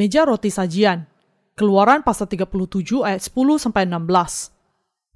[0.00, 1.04] Meja roti sajian.
[1.60, 4.48] Keluaran pasal 37 ayat 10 sampai 16.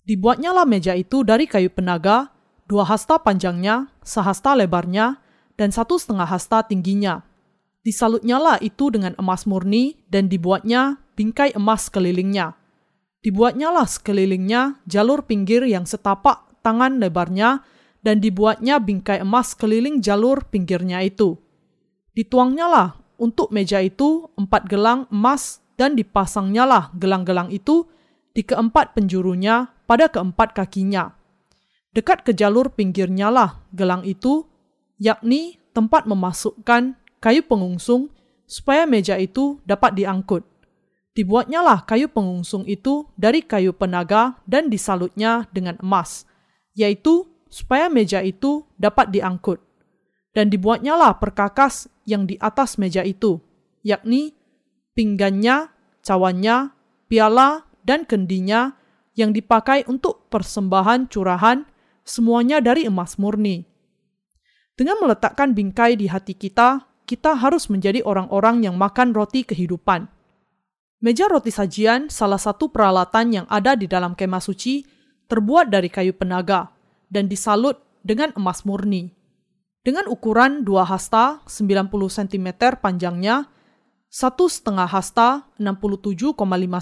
[0.04, 2.28] Dibuatnyalah meja itu dari kayu penaga,
[2.68, 5.24] dua hasta panjangnya, sehasta lebarnya,
[5.56, 7.24] dan satu setengah hasta tingginya.
[7.80, 12.52] Disalutnyalah itu dengan emas murni dan dibuatnya bingkai emas sekelilingnya.
[13.24, 17.64] Dibuatnyalah sekelilingnya jalur pinggir yang setapak tangan lebarnya
[18.04, 21.40] dan dibuatnya bingkai emas keliling jalur pinggirnya itu.
[22.12, 27.88] Dituangnyalah untuk meja itu empat gelang emas dan dipasangnyalah gelang-gelang itu
[28.36, 31.16] di keempat penjurunya pada keempat kakinya.
[31.96, 34.44] Dekat ke jalur pinggirnya lah gelang itu,
[35.00, 38.12] yakni tempat memasukkan kayu pengungsung
[38.44, 40.44] supaya meja itu dapat diangkut.
[41.14, 46.26] Dibuatnya lah kayu pengungsung itu dari kayu penaga dan disalutnya dengan emas,
[46.74, 49.62] yaitu supaya meja itu dapat diangkut.
[50.34, 53.40] Dan dibuatnya lah perkakas yang di atas meja itu,
[53.84, 54.36] yakni
[54.96, 55.68] pinggannya,
[56.00, 56.72] cawannya,
[57.10, 58.76] piala, dan kendinya
[59.14, 61.68] yang dipakai untuk persembahan curahan,
[62.02, 63.64] semuanya dari emas murni.
[64.74, 70.10] Dengan meletakkan bingkai di hati kita, kita harus menjadi orang-orang yang makan roti kehidupan.
[71.04, 74.82] Meja roti sajian, salah satu peralatan yang ada di dalam kemah suci,
[75.28, 76.72] terbuat dari kayu penaga
[77.12, 79.12] dan disalut dengan emas murni.
[79.84, 83.52] Dengan ukuran 2 hasta 90 cm panjangnya,
[84.08, 86.32] satu setengah hasta 67,5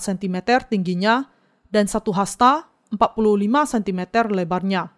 [0.07, 0.37] cm
[0.71, 1.27] tingginya,
[1.67, 4.95] dan satu hasta 45 cm lebarnya.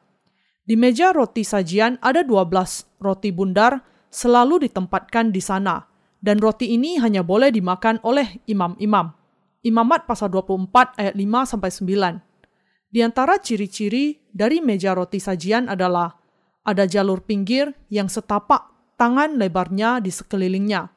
[0.69, 3.81] Di meja roti sajian ada 12 roti bundar
[4.13, 5.89] selalu ditempatkan di sana,
[6.21, 9.17] dan roti ini hanya boleh dimakan oleh imam-imam.
[9.65, 12.21] Imamat pasal 24 ayat 5 9.
[12.93, 16.24] Di antara ciri-ciri dari meja roti sajian adalah
[16.65, 20.89] ada jalur pinggir yang setapak tangan lebarnya di sekelilingnya.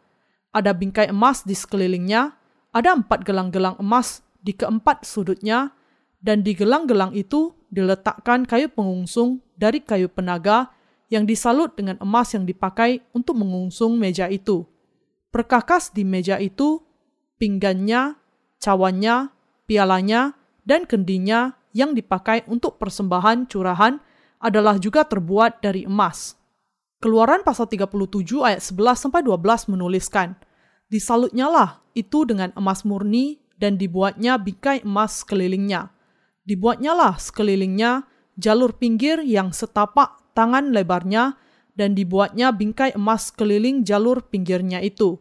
[0.55, 2.33] Ada bingkai emas di sekelilingnya,
[2.71, 5.75] ada empat gelang-gelang emas di keempat sudutnya,
[6.23, 10.71] dan di gelang-gelang itu diletakkan kayu pengungsung dari kayu penaga
[11.11, 14.63] yang disalut dengan emas yang dipakai untuk mengungsung meja itu.
[15.29, 16.81] Perkakas di meja itu,
[17.37, 18.15] pinggannya,
[18.57, 19.29] cawannya,
[19.67, 20.33] pialanya,
[20.63, 24.01] dan kendinya yang dipakai untuk persembahan curahan
[24.37, 26.37] adalah juga terbuat dari emas.
[26.97, 30.33] Keluaran pasal 37 ayat 11 sampai 12 menuliskan,
[30.87, 35.91] Disalutnya lah itu dengan emas murni dan dibuatnya bingkai emas sekelilingnya.
[36.47, 38.07] Dibuatnya lah sekelilingnya
[38.39, 41.35] jalur pinggir yang setapak tangan lebarnya
[41.75, 45.19] dan dibuatnya bingkai emas keliling jalur pinggirnya itu.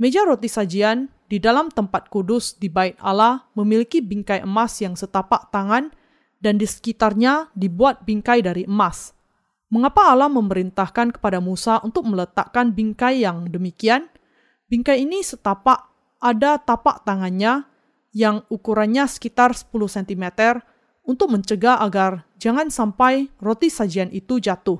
[0.00, 5.52] Meja roti sajian di dalam tempat kudus di bait Allah memiliki bingkai emas yang setapak
[5.52, 5.92] tangan
[6.44, 9.16] dan di sekitarnya dibuat bingkai dari emas.
[9.72, 14.12] Mengapa Allah memerintahkan kepada Musa untuk meletakkan bingkai yang demikian?
[14.68, 15.88] Bingkai ini setapak
[16.20, 17.64] ada tapak tangannya
[18.12, 20.24] yang ukurannya sekitar 10 cm
[21.08, 24.78] untuk mencegah agar jangan sampai roti sajian itu jatuh.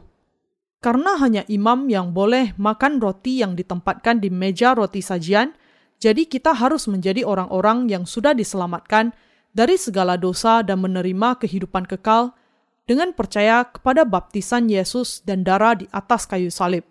[0.84, 5.56] Karena hanya imam yang boleh makan roti yang ditempatkan di meja roti sajian,
[5.96, 9.16] jadi kita harus menjadi orang-orang yang sudah diselamatkan
[9.54, 12.34] dari segala dosa dan menerima kehidupan kekal
[12.84, 16.84] dengan percaya kepada baptisan Yesus dan darah di atas kayu salib.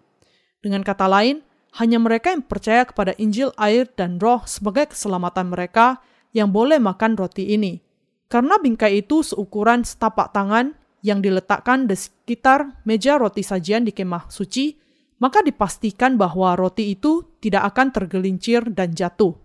[0.63, 1.43] Dengan kata lain,
[1.77, 6.01] hanya mereka yang percaya kepada Injil air dan roh sebagai keselamatan mereka
[6.31, 7.83] yang boleh makan roti ini.
[8.31, 10.73] Karena bingkai itu seukuran setapak tangan
[11.05, 14.73] yang diletakkan di sekitar meja roti sajian di kemah suci,
[15.21, 19.35] maka dipastikan bahwa roti itu tidak akan tergelincir dan jatuh.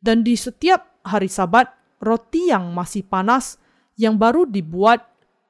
[0.00, 1.70] Dan di setiap hari Sabat,
[2.00, 3.60] roti yang masih panas
[3.96, 5.04] yang baru dibuat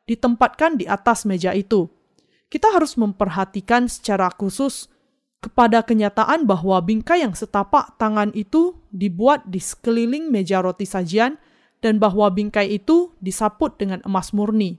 [0.07, 1.91] ditempatkan di atas meja itu.
[2.47, 4.87] Kita harus memperhatikan secara khusus
[5.43, 11.39] kepada kenyataan bahwa bingkai yang setapak tangan itu dibuat di sekeliling meja roti sajian
[11.83, 14.79] dan bahwa bingkai itu disaput dengan emas murni.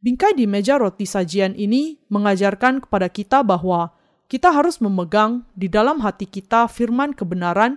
[0.00, 3.92] Bingkai di meja roti sajian ini mengajarkan kepada kita bahwa
[4.30, 7.76] kita harus memegang di dalam hati kita firman kebenaran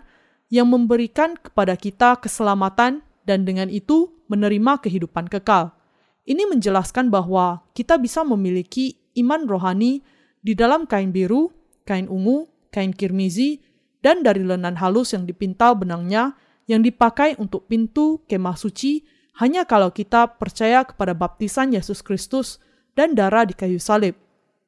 [0.53, 5.75] yang memberikan kepada kita keselamatan dan dengan itu menerima kehidupan kekal.
[6.24, 10.00] Ini menjelaskan bahwa kita bisa memiliki iman rohani
[10.40, 11.52] di dalam kain biru,
[11.84, 13.60] kain ungu, kain kirmizi,
[14.04, 16.36] dan dari lenan halus yang dipintal benangnya
[16.68, 19.04] yang dipakai untuk pintu kemah suci
[19.40, 22.62] hanya kalau kita percaya kepada baptisan Yesus Kristus
[22.94, 24.14] dan darah di kayu salib.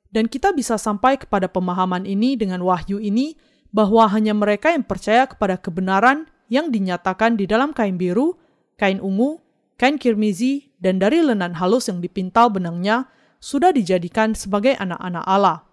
[0.10, 3.36] Dan kita bisa sampai kepada pemahaman ini dengan wahyu ini
[3.76, 8.40] bahwa hanya mereka yang percaya kepada kebenaran yang dinyatakan di dalam kain biru,
[8.76, 9.40] kain ungu,
[9.80, 13.10] kain kirmizi, dan dari lenan halus yang dipintal benangnya
[13.42, 15.66] sudah dijadikan sebagai anak-anak Allah.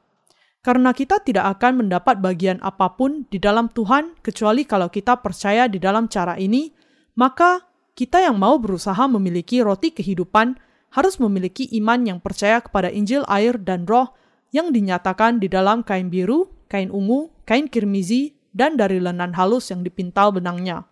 [0.63, 5.67] Karena kita tidak akan mendapat bagian apa pun di dalam Tuhan kecuali kalau kita percaya
[5.67, 6.71] di dalam cara ini,
[7.19, 7.67] maka
[7.99, 10.55] kita yang mau berusaha memiliki roti kehidupan
[10.95, 14.15] harus memiliki iman yang percaya kepada Injil air dan roh
[14.53, 19.81] yang dinyatakan di dalam kain biru, kain ungu, kain kirmizi, dan dari lenan halus yang
[19.81, 20.85] dipintal benangnya.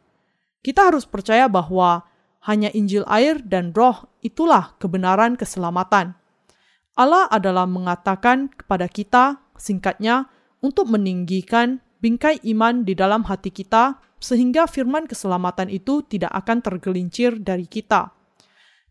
[0.61, 2.05] Kita harus percaya bahwa
[2.45, 6.17] hanya Injil air dan roh itulah kebenaran keselamatan.
[6.97, 10.27] Allah adalah mengatakan kepada kita singkatnya,
[10.65, 17.41] untuk meninggikan bingkai iman di dalam hati kita, sehingga firman keselamatan itu tidak akan tergelincir
[17.41, 18.13] dari kita.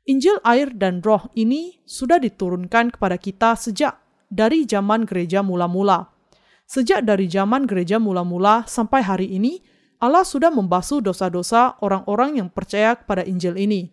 [0.09, 6.09] Injil air dan roh ini sudah diturunkan kepada kita sejak dari zaman gereja mula-mula.
[6.65, 9.61] Sejak dari zaman gereja mula-mula sampai hari ini,
[9.99, 13.91] Allah sudah membasuh dosa-dosa orang-orang yang percaya kepada Injil ini.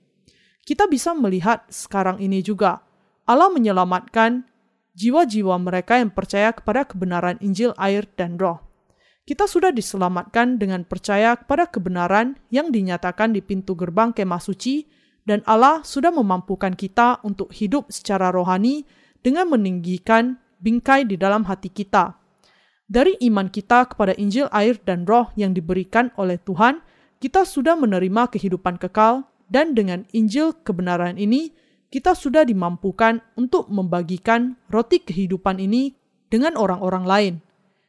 [0.63, 2.83] Kita bisa melihat sekarang ini juga,
[3.27, 4.47] Allah menyelamatkan
[4.95, 8.63] jiwa-jiwa mereka yang percaya kepada kebenaran Injil, air, dan Roh.
[9.27, 14.87] Kita sudah diselamatkan dengan percaya kepada kebenaran yang dinyatakan di pintu gerbang kemah suci,
[15.27, 18.87] dan Allah sudah memampukan kita untuk hidup secara rohani
[19.27, 22.15] dengan meninggikan bingkai di dalam hati kita.
[22.87, 26.79] Dari iman kita kepada Injil, air, dan Roh yang diberikan oleh Tuhan,
[27.19, 31.51] kita sudah menerima kehidupan kekal, dan dengan Injil kebenaran ini,
[31.91, 35.99] kita sudah dimampukan untuk membagikan roti kehidupan ini
[36.31, 37.35] dengan orang-orang lain.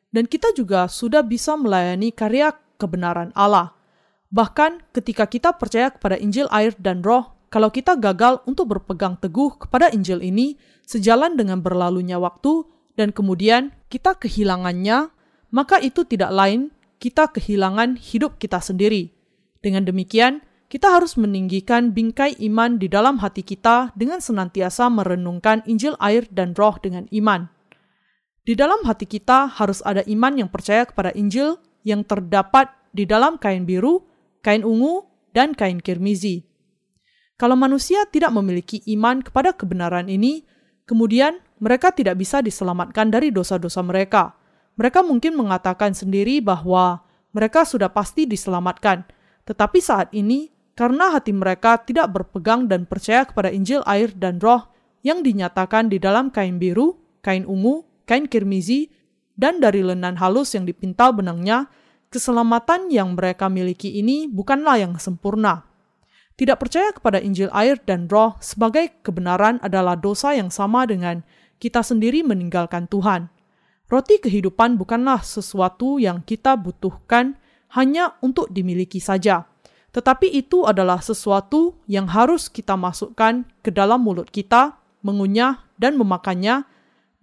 [0.10, 3.78] Dan kita juga sudah bisa melayani karya kebenaran Allah.
[4.34, 9.62] Bahkan ketika kita percaya kepada Injil air dan roh, kalau kita gagal untuk berpegang teguh
[9.62, 12.66] kepada Injil ini sejalan dengan berlalunya waktu
[12.98, 15.14] dan kemudian kita kehilangannya,
[15.54, 19.14] maka itu tidak lain kita kehilangan hidup kita sendiri.
[19.62, 25.96] Dengan demikian, kita harus meninggikan bingkai iman di dalam hati kita dengan senantiasa merenungkan Injil
[26.04, 27.48] air dan roh dengan iman.
[28.44, 31.56] Di dalam hati kita harus ada iman yang percaya kepada Injil
[31.88, 34.04] yang terdapat di dalam kain biru,
[34.44, 36.44] kain ungu, dan kain kirmizi.
[37.38, 40.44] Kalau manusia tidak memiliki iman kepada kebenaran ini,
[40.90, 44.38] kemudian mereka tidak bisa diselamatkan dari dosa-dosa mereka.
[44.78, 47.02] Mereka mungkin mengatakan sendiri bahwa
[47.34, 49.06] mereka sudah pasti diselamatkan,
[49.46, 54.70] tetapi saat ini karena hati mereka tidak berpegang dan percaya kepada Injil air dan roh
[55.02, 56.94] yang dinyatakan di dalam kain biru,
[57.26, 58.94] kain ungu, kain kirmizi,
[59.34, 61.70] dan dari lenan halus yang dipintal benangnya,
[62.14, 65.66] keselamatan yang mereka miliki ini bukanlah yang sempurna.
[66.38, 71.26] Tidak percaya kepada Injil air dan roh sebagai kebenaran adalah dosa yang sama dengan
[71.58, 73.30] kita sendiri meninggalkan Tuhan.
[73.88, 77.40] Roti kehidupan bukanlah sesuatu yang kita butuhkan
[77.72, 79.48] hanya untuk dimiliki saja
[79.98, 86.70] tetapi itu adalah sesuatu yang harus kita masukkan ke dalam mulut kita, mengunyah dan memakannya,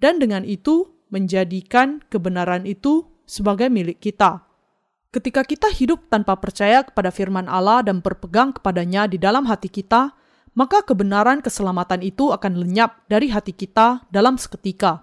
[0.02, 4.42] dan dengan itu menjadikan kebenaran itu sebagai milik kita.
[5.14, 10.10] Ketika kita hidup tanpa percaya kepada firman Allah dan berpegang kepadanya di dalam hati kita,
[10.54, 15.02] maka kebenaran keselamatan itu akan lenyap dari hati kita dalam seketika.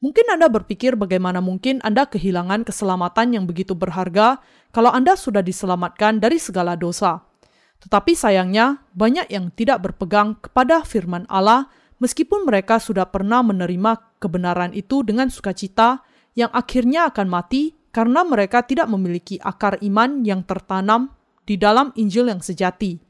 [0.00, 4.40] Mungkin Anda berpikir bagaimana mungkin Anda kehilangan keselamatan yang begitu berharga
[4.72, 7.20] kalau Anda sudah diselamatkan dari segala dosa.
[7.84, 11.68] Tetapi sayangnya, banyak yang tidak berpegang kepada firman Allah
[12.00, 16.00] meskipun mereka sudah pernah menerima kebenaran itu dengan sukacita
[16.32, 21.12] yang akhirnya akan mati karena mereka tidak memiliki akar iman yang tertanam
[21.44, 23.09] di dalam Injil yang sejati.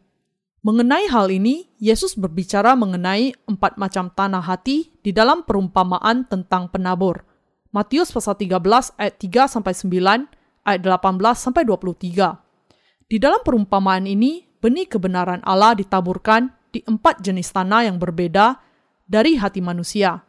[0.61, 7.25] Mengenai hal ini, Yesus berbicara mengenai empat macam tanah hati di dalam perumpamaan tentang penabur.
[7.73, 10.29] Matius pasal 13 ayat 3 sampai 9,
[10.69, 13.09] ayat 18 sampai 23.
[13.09, 18.61] Di dalam perumpamaan ini, benih kebenaran Allah ditaburkan di empat jenis tanah yang berbeda
[19.09, 20.21] dari hati manusia.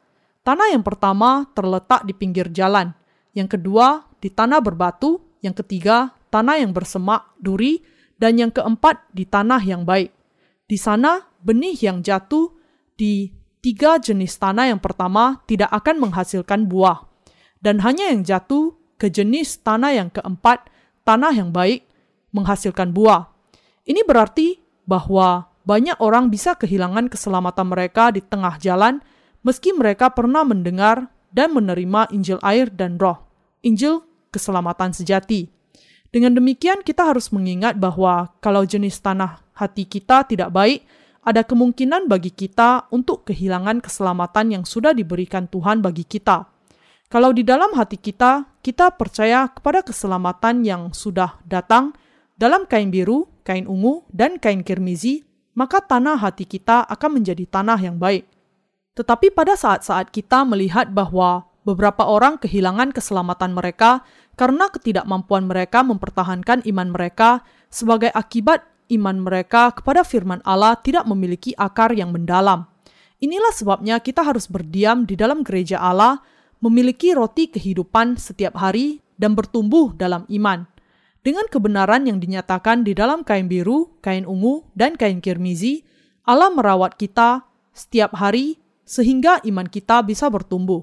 [0.48, 2.96] Tanah yang pertama terletak di pinggir jalan,
[3.36, 7.84] yang kedua di tanah berbatu, yang ketiga tanah yang bersemak, duri,
[8.16, 10.21] dan yang keempat di tanah yang baik.
[10.72, 12.48] Di sana, benih yang jatuh
[12.96, 13.28] di
[13.60, 17.12] tiga jenis tanah yang pertama tidak akan menghasilkan buah,
[17.60, 20.72] dan hanya yang jatuh ke jenis tanah yang keempat,
[21.04, 21.84] tanah yang baik,
[22.32, 23.36] menghasilkan buah.
[23.84, 29.04] Ini berarti bahwa banyak orang bisa kehilangan keselamatan mereka di tengah jalan,
[29.44, 33.20] meski mereka pernah mendengar dan menerima Injil air dan Roh,
[33.68, 35.51] Injil keselamatan sejati.
[36.16, 40.82] Dengan demikian, kita harus mengingat bahwa kalau jenis tanah hati kita tidak baik,
[41.22, 46.50] ada kemungkinan bagi kita untuk kehilangan keselamatan yang sudah diberikan Tuhan bagi kita.
[47.12, 51.94] Kalau di dalam hati kita, kita percaya kepada keselamatan yang sudah datang
[52.39, 55.22] dalam kain biru, kain ungu, dan kain kirmizi,
[55.53, 58.25] maka tanah hati kita akan menjadi tanah yang baik.
[58.96, 64.01] Tetapi pada saat-saat kita melihat bahwa beberapa orang kehilangan keselamatan mereka
[64.39, 71.56] karena ketidakmampuan mereka mempertahankan iman mereka sebagai akibat iman mereka kepada firman Allah tidak memiliki
[71.56, 72.68] akar yang mendalam.
[73.22, 76.20] Inilah sebabnya kita harus berdiam di dalam gereja Allah,
[76.60, 80.66] memiliki roti kehidupan setiap hari, dan bertumbuh dalam iman.
[81.22, 85.86] Dengan kebenaran yang dinyatakan di dalam kain biru, kain ungu, dan kain kirmizi,
[86.26, 90.82] Allah merawat kita setiap hari sehingga iman kita bisa bertumbuh.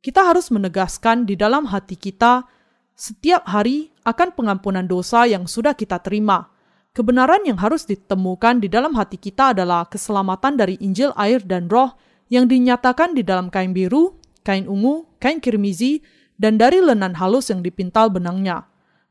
[0.00, 2.48] Kita harus menegaskan di dalam hati kita
[2.96, 6.48] setiap hari akan pengampunan dosa yang sudah kita terima.
[6.96, 11.92] Kebenaran yang harus ditemukan di dalam hati kita adalah keselamatan dari Injil, air, dan roh
[12.32, 16.00] yang dinyatakan di dalam kain biru, kain ungu, kain kirmizi,
[16.40, 18.64] dan dari lenan halus yang dipintal benangnya.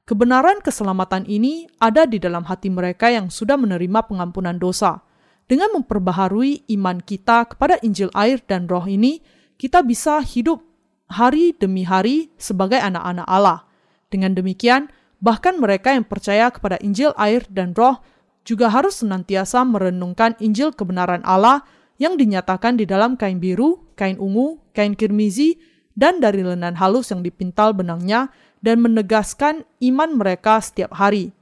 [0.09, 5.05] Kebenaran keselamatan ini ada di dalam hati mereka yang sudah menerima pengampunan dosa.
[5.45, 9.21] Dengan memperbaharui iman kita kepada Injil air dan roh ini,
[9.61, 10.57] kita bisa hidup
[11.05, 13.69] hari demi hari sebagai anak-anak Allah.
[14.09, 14.89] Dengan demikian,
[15.25, 17.97] bahkan mereka yang percaya kepada Injil air dan roh
[18.45, 21.65] juga harus senantiasa merenungkan Injil kebenaran Allah
[21.97, 25.57] yang dinyatakan di dalam kain biru, kain ungu, kain kirmizi,
[25.97, 28.29] dan dari lenan halus yang dipintal benangnya
[28.61, 31.33] dan menegaskan iman mereka setiap hari.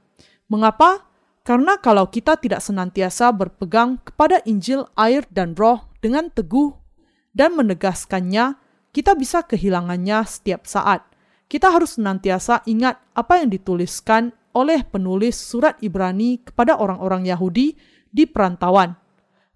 [0.48, 1.04] Mengapa?
[1.44, 6.72] Karena kalau kita tidak senantiasa berpegang kepada Injil, air, dan Roh dengan teguh
[7.36, 8.56] dan menegaskannya,
[8.96, 11.04] kita bisa kehilangannya setiap saat.
[11.46, 17.74] Kita harus senantiasa ingat apa yang dituliskan oleh penulis surat Ibrani kepada orang-orang Yahudi
[18.08, 18.94] di perantauan.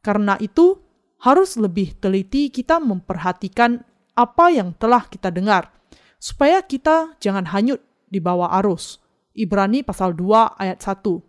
[0.02, 0.78] Karena itu,
[1.22, 3.82] harus lebih teliti kita memperhatikan
[4.14, 5.70] apa yang telah kita dengar
[6.18, 8.98] supaya kita jangan hanyut di bawah arus.
[9.38, 11.22] Ibrani pasal 2 ayat 1.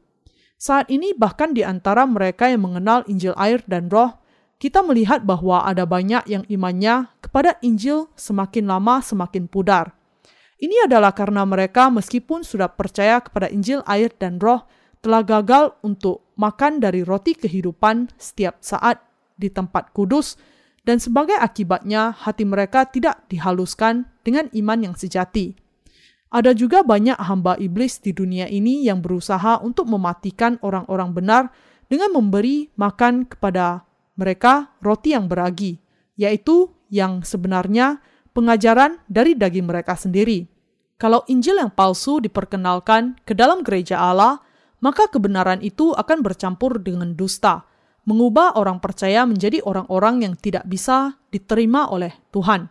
[0.59, 4.17] Saat ini bahkan di antara mereka yang mengenal Injil air dan roh,
[4.59, 9.95] kita melihat bahwa ada banyak yang imannya kepada Injil semakin lama semakin pudar.
[10.59, 14.67] Ini adalah karena mereka meskipun sudah percaya kepada Injil air dan roh,
[14.99, 18.99] telah gagal untuk makan dari roti kehidupan setiap saat
[19.39, 20.35] di tempat kudus
[20.83, 25.55] dan sebagai akibatnya hati mereka tidak dihaluskan dengan iman yang sejati.
[26.29, 31.43] Ada juga banyak hamba iblis di dunia ini yang berusaha untuk mematikan orang-orang benar
[31.89, 33.87] dengan memberi makan kepada
[34.19, 35.79] mereka roti yang beragi,
[36.19, 40.45] yaitu yang sebenarnya pengajaran dari daging mereka sendiri.
[40.99, 44.43] Kalau Injil yang palsu diperkenalkan ke dalam gereja Allah,
[44.83, 47.63] maka kebenaran itu akan bercampur dengan dusta,
[48.03, 52.67] mengubah orang percaya menjadi orang-orang yang tidak bisa diterima oleh Tuhan.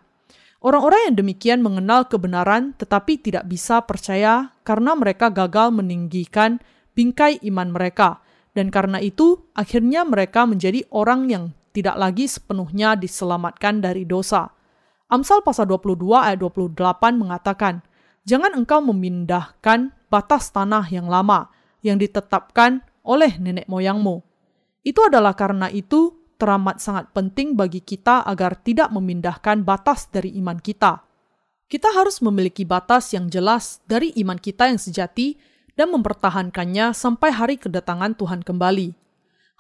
[0.59, 6.59] Orang-orang yang demikian mengenal kebenaran tetapi tidak bisa percaya karena mereka gagal meninggikan
[6.99, 8.19] bingkai iman mereka,
[8.59, 14.51] dan karena itu akhirnya mereka menjadi orang yang tidak lagi sepenuhnya diselamatkan dari dosa.
[15.09, 16.77] Amsal pasal 22 ayat 28
[17.17, 17.81] mengatakan,
[18.29, 21.49] Jangan engkau memindahkan batas tanah yang lama
[21.81, 24.29] yang ditetapkan oleh nenek moyangmu
[24.89, 30.57] itu adalah karena itu teramat sangat penting bagi kita agar tidak memindahkan batas dari iman
[30.57, 31.05] kita.
[31.69, 35.37] Kita harus memiliki batas yang jelas dari iman kita yang sejati
[35.77, 38.97] dan mempertahankannya sampai hari kedatangan Tuhan kembali.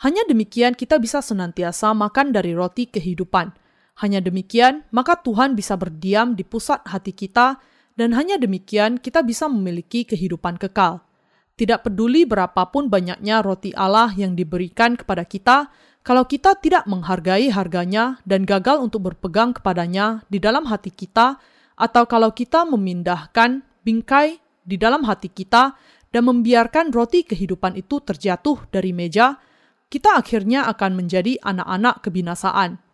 [0.00, 3.52] Hanya demikian kita bisa senantiasa makan dari roti kehidupan.
[3.98, 7.58] Hanya demikian, maka Tuhan bisa berdiam di pusat hati kita
[7.98, 11.02] dan hanya demikian kita bisa memiliki kehidupan kekal.
[11.58, 15.66] Tidak peduli berapapun banyaknya roti Allah yang diberikan kepada kita,
[16.06, 21.34] kalau kita tidak menghargai harganya dan gagal untuk berpegang kepadanya di dalam hati kita,
[21.74, 25.74] atau kalau kita memindahkan bingkai di dalam hati kita
[26.14, 29.42] dan membiarkan roti kehidupan itu terjatuh dari meja,
[29.90, 32.87] kita akhirnya akan menjadi anak-anak kebinasaan.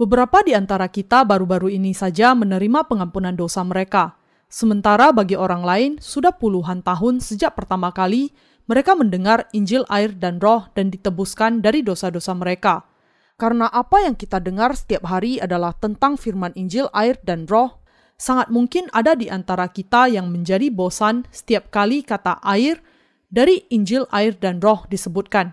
[0.00, 4.16] Beberapa di antara kita baru-baru ini saja menerima pengampunan dosa mereka.
[4.48, 8.32] Sementara bagi orang lain, sudah puluhan tahun sejak pertama kali
[8.64, 12.88] mereka mendengar Injil air dan roh dan ditebuskan dari dosa-dosa mereka.
[13.36, 17.84] Karena apa yang kita dengar setiap hari adalah tentang firman Injil air dan roh,
[18.16, 22.80] sangat mungkin ada di antara kita yang menjadi bosan setiap kali kata air
[23.28, 25.52] dari Injil air dan roh disebutkan.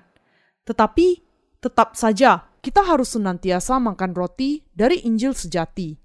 [0.64, 1.20] Tetapi
[1.60, 5.96] tetap saja kita harus senantiasa makan roti dari Injil sejati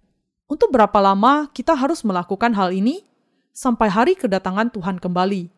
[0.47, 3.03] untuk berapa lama kita harus melakukan hal ini?
[3.51, 5.51] Sampai hari kedatangan Tuhan kembali.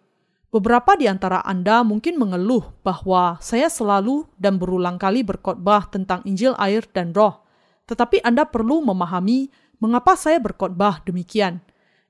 [0.49, 6.57] Beberapa di antara Anda mungkin mengeluh bahwa saya selalu dan berulang kali berkhotbah tentang Injil
[6.57, 7.45] air dan roh.
[7.85, 9.53] Tetapi Anda perlu memahami
[9.85, 11.61] mengapa saya berkhotbah demikian.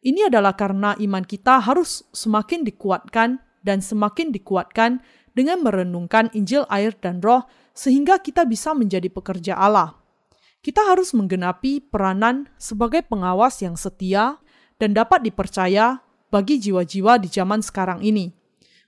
[0.07, 5.03] Ini adalah karena iman kita harus semakin dikuatkan dan semakin dikuatkan
[5.35, 7.43] dengan merenungkan Injil air dan roh
[7.75, 9.99] sehingga kita bisa menjadi pekerja Allah.
[10.65, 14.41] kita harus menggenapi peranan sebagai pengawas yang setia
[14.81, 16.01] dan dapat dipercaya
[16.33, 18.33] bagi jiwa-jiwa di zaman sekarang ini.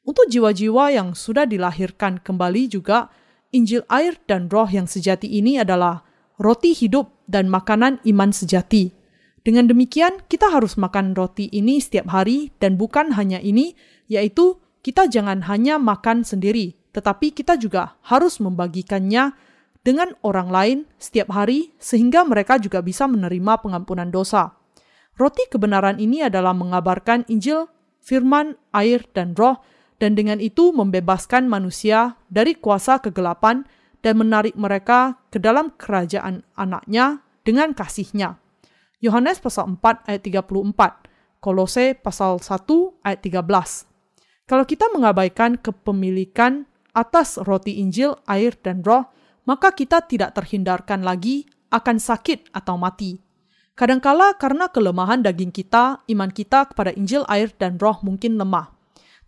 [0.09, 3.13] Untuk jiwa-jiwa yang sudah dilahirkan kembali juga,
[3.53, 6.01] Injil air dan roh yang sejati ini adalah
[6.41, 8.97] roti hidup dan makanan iman sejati.
[9.45, 13.77] Dengan demikian, kita harus makan roti ini setiap hari dan bukan hanya ini,
[14.11, 19.37] yaitu kita jangan hanya makan sendiri, tetapi kita juga harus membagikannya
[19.85, 24.57] dengan orang lain setiap hari sehingga mereka juga bisa menerima pengampunan dosa.
[25.21, 27.69] Roti kebenaran ini adalah mengabarkan Injil,
[28.01, 29.61] firman, air, dan roh,
[30.01, 33.69] dan dengan itu membebaskan manusia dari kuasa kegelapan
[34.01, 38.41] dan menarik mereka ke dalam kerajaan anaknya dengan kasihnya.
[39.05, 43.97] Yohanes pasal 4 ayat 34, Kolose pasal 1 ayat 13.
[44.47, 49.13] Kalau kita mengabaikan kepemilikan atas roti Injil, air, dan roh,
[49.45, 53.21] maka kita tidak terhindarkan lagi akan sakit atau mati.
[53.77, 58.73] Kadangkala karena kelemahan daging kita, iman kita kepada Injil air dan roh mungkin lemah.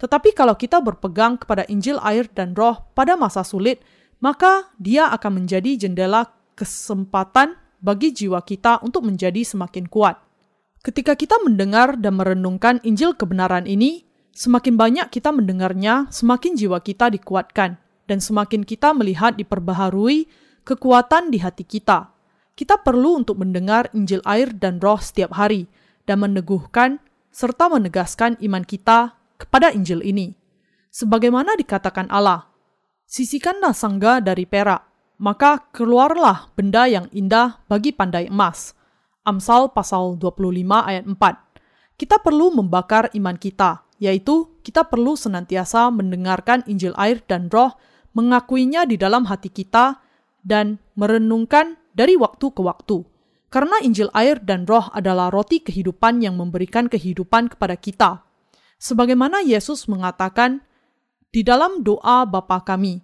[0.00, 3.84] Tetapi kalau kita berpegang kepada Injil air dan roh pada masa sulit,
[4.24, 10.16] maka dia akan menjadi jendela kesempatan bagi jiwa kita untuk menjadi semakin kuat.
[10.80, 14.07] Ketika kita mendengar dan merenungkan Injil kebenaran ini,
[14.38, 17.74] semakin banyak kita mendengarnya, semakin jiwa kita dikuatkan
[18.06, 20.30] dan semakin kita melihat diperbaharui
[20.62, 22.14] kekuatan di hati kita.
[22.54, 25.66] Kita perlu untuk mendengar Injil air dan roh setiap hari
[26.06, 27.02] dan meneguhkan
[27.34, 30.30] serta menegaskan iman kita kepada Injil ini.
[30.94, 32.46] Sebagaimana dikatakan Allah,
[33.10, 34.86] sisikanlah sangga dari perak,
[35.18, 38.74] maka keluarlah benda yang indah bagi pandai emas.
[39.26, 41.98] Amsal pasal 25 ayat 4.
[41.98, 47.74] Kita perlu membakar iman kita, yaitu kita perlu senantiasa mendengarkan Injil air dan roh
[48.18, 50.02] mengakuinya di dalam hati kita,
[50.42, 53.04] dan merenungkan dari waktu ke waktu.
[53.48, 58.26] Karena Injil air dan roh adalah roti kehidupan yang memberikan kehidupan kepada kita.
[58.78, 60.62] Sebagaimana Yesus mengatakan
[61.32, 63.00] di dalam doa Bapa kami,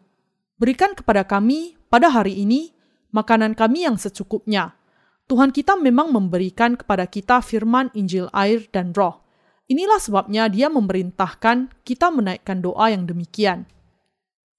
[0.61, 2.71] berikan kepada kami pada hari ini
[3.11, 4.77] makanan kami yang secukupnya.
[5.25, 9.24] Tuhan kita memang memberikan kepada kita firman Injil air dan roh.
[9.65, 13.65] Inilah sebabnya dia memerintahkan kita menaikkan doa yang demikian.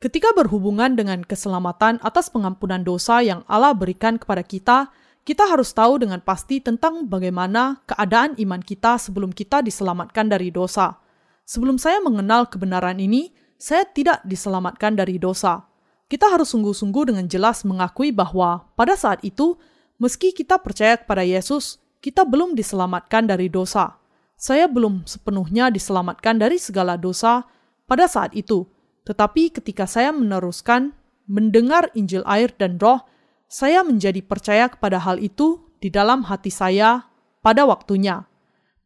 [0.02, 4.90] Ketika berhubungan dengan keselamatan atas pengampunan dosa yang Allah berikan kepada kita,
[5.26, 11.02] kita harus tahu dengan pasti tentang bagaimana keadaan iman kita sebelum kita diselamatkan dari dosa.
[11.46, 15.66] Sebelum saya mengenal kebenaran ini, saya tidak diselamatkan dari dosa.
[16.06, 19.58] Kita harus sungguh-sungguh dengan jelas mengakui bahwa pada saat itu,
[19.98, 23.98] meski kita percaya kepada Yesus, kita belum diselamatkan dari dosa.
[24.36, 27.48] Saya belum sepenuhnya diselamatkan dari segala dosa
[27.88, 28.68] pada saat itu
[29.06, 30.98] tetapi ketika saya meneruskan
[31.30, 33.06] mendengar Injil air dan roh,
[33.46, 37.06] saya menjadi percaya kepada hal itu di dalam hati saya
[37.46, 38.26] pada waktunya.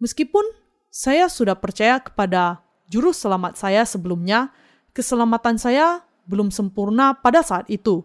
[0.03, 0.43] Meskipun
[0.91, 2.59] saya sudah percaya kepada
[2.91, 4.51] juru selamat saya sebelumnya,
[4.91, 8.03] keselamatan saya belum sempurna pada saat itu.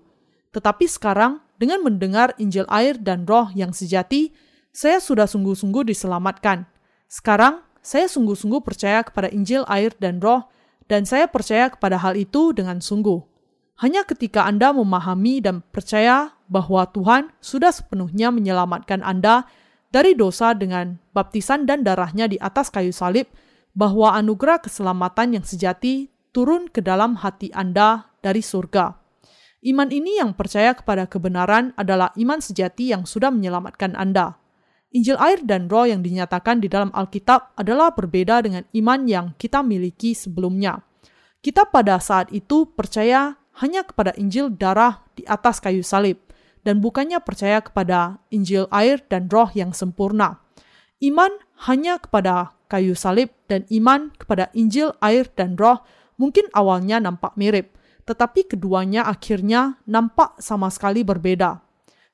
[0.55, 4.31] Tetapi sekarang, dengan mendengar Injil air dan roh yang sejati,
[4.71, 6.71] saya sudah sungguh-sungguh diselamatkan.
[7.14, 10.50] Sekarang, saya sungguh-sungguh percaya kepada Injil air dan roh
[10.90, 13.22] dan saya percaya kepada hal itu dengan sungguh.
[13.79, 19.46] Hanya ketika Anda memahami dan percaya bahwa Tuhan sudah sepenuhnya menyelamatkan Anda
[19.94, 23.31] dari dosa dengan baptisan dan darahnya di atas kayu salib,
[23.79, 28.90] bahwa anugerah keselamatan yang sejati turun ke dalam hati Anda dari surga.
[29.62, 34.44] Iman ini yang percaya kepada kebenaran adalah iman sejati yang sudah menyelamatkan Anda.
[34.95, 39.59] Injil air dan roh yang dinyatakan di dalam Alkitab adalah berbeda dengan iman yang kita
[39.67, 40.87] miliki sebelumnya.
[41.43, 46.23] Kita pada saat itu percaya hanya kepada Injil darah di atas kayu salib,
[46.63, 50.39] dan bukannya percaya kepada Injil air dan roh yang sempurna.
[51.03, 55.83] Iman hanya kepada kayu salib dan iman kepada Injil air dan roh
[56.23, 57.75] mungkin awalnya nampak mirip,
[58.07, 61.61] tetapi keduanya akhirnya nampak sama sekali berbeda.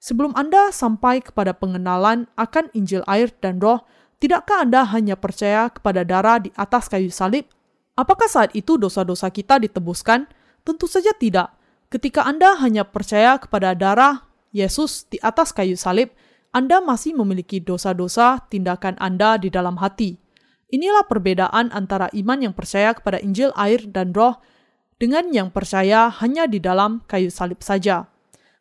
[0.01, 3.85] Sebelum Anda sampai kepada pengenalan akan Injil air dan roh,
[4.17, 7.45] tidakkah Anda hanya percaya kepada darah di atas kayu salib?
[8.01, 10.25] Apakah saat itu dosa-dosa kita ditebuskan?
[10.65, 11.53] Tentu saja tidak.
[11.93, 14.25] Ketika Anda hanya percaya kepada darah
[14.57, 16.17] Yesus di atas kayu salib,
[16.49, 20.17] Anda masih memiliki dosa-dosa tindakan Anda di dalam hati.
[20.73, 24.41] Inilah perbedaan antara iman yang percaya kepada Injil air dan roh
[24.97, 28.09] dengan yang percaya hanya di dalam kayu salib saja.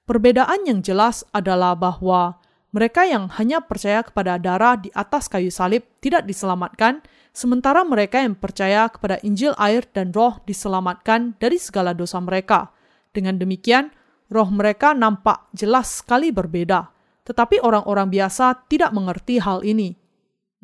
[0.09, 2.41] Perbedaan yang jelas adalah bahwa
[2.73, 8.33] mereka yang hanya percaya kepada darah di atas kayu salib tidak diselamatkan, sementara mereka yang
[8.33, 12.73] percaya kepada Injil air dan roh diselamatkan dari segala dosa mereka.
[13.13, 13.93] Dengan demikian,
[14.33, 16.89] roh mereka nampak jelas sekali berbeda.
[17.29, 19.93] tetapi orang-orang biasa tidak mengerti hal ini.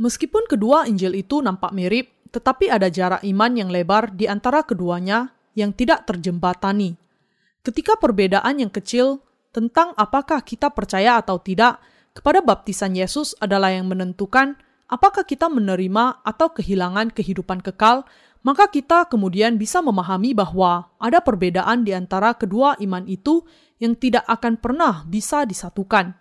[0.02, 5.30] Meskipun kedua Injil itu nampak mirip, tetapi ada jarak iman yang lebar di antara keduanya
[5.54, 6.98] yang tidak terjembatani.
[7.62, 9.25] Ketika perbedaan yang kecil
[9.56, 11.80] tentang apakah kita percaya atau tidak
[12.12, 14.60] kepada baptisan Yesus adalah yang menentukan
[14.92, 18.04] apakah kita menerima atau kehilangan kehidupan kekal,
[18.44, 23.48] maka kita kemudian bisa memahami bahwa ada perbedaan di antara kedua iman itu
[23.80, 26.12] yang tidak akan pernah bisa disatukan.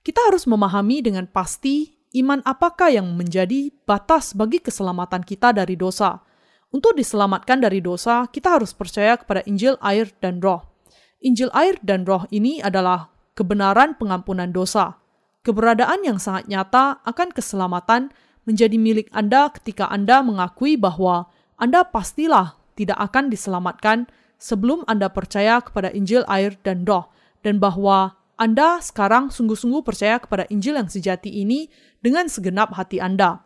[0.00, 6.24] Kita harus memahami dengan pasti iman apakah yang menjadi batas bagi keselamatan kita dari dosa.
[6.70, 10.69] Untuk diselamatkan dari dosa, kita harus percaya kepada Injil air dan roh.
[11.20, 14.96] Injil air dan roh ini adalah kebenaran pengampunan dosa.
[15.44, 18.12] Keberadaan yang sangat nyata akan keselamatan
[18.48, 21.28] menjadi milik Anda ketika Anda mengakui bahwa
[21.60, 24.08] Anda pastilah tidak akan diselamatkan
[24.40, 27.12] sebelum Anda percaya kepada Injil air dan roh,
[27.44, 31.68] dan bahwa anda sekarang sungguh-sungguh percaya kepada Injil yang sejati ini
[32.00, 33.44] dengan segenap hati Anda.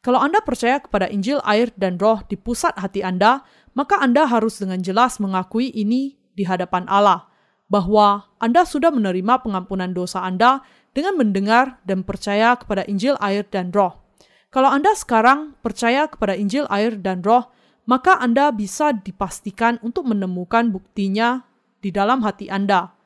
[0.00, 3.44] Kalau Anda percaya kepada Injil, air, dan roh di pusat hati Anda,
[3.76, 7.28] maka Anda harus dengan jelas mengakui ini di hadapan Allah,
[7.68, 10.64] bahwa Anda sudah menerima pengampunan dosa Anda
[10.96, 14.00] dengan mendengar dan percaya kepada Injil, air, dan roh.
[14.48, 17.52] Kalau Anda sekarang percaya kepada Injil, air, dan roh,
[17.84, 21.44] maka Anda bisa dipastikan untuk menemukan buktinya
[21.84, 22.96] di dalam hati Anda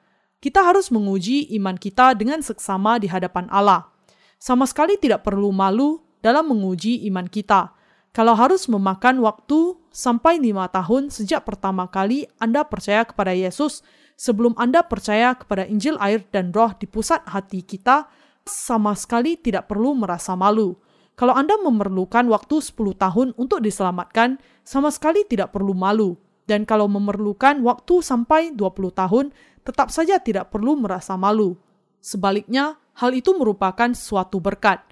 [0.44, 3.88] kita harus menguji iman kita dengan seksama di hadapan Allah.
[4.36, 7.72] Sama sekali tidak perlu malu dalam menguji iman kita.
[8.14, 13.82] Kalau harus memakan waktu sampai lima tahun sejak pertama kali Anda percaya kepada Yesus,
[14.14, 18.06] sebelum Anda percaya kepada Injil air dan roh di pusat hati kita,
[18.46, 20.78] sama sekali tidak perlu merasa malu.
[21.18, 26.14] Kalau Anda memerlukan waktu 10 tahun untuk diselamatkan, sama sekali tidak perlu malu.
[26.46, 29.34] Dan kalau memerlukan waktu sampai 20 tahun,
[29.66, 31.58] tetap saja tidak perlu merasa malu.
[31.98, 34.86] Sebaliknya, hal itu merupakan suatu berkat.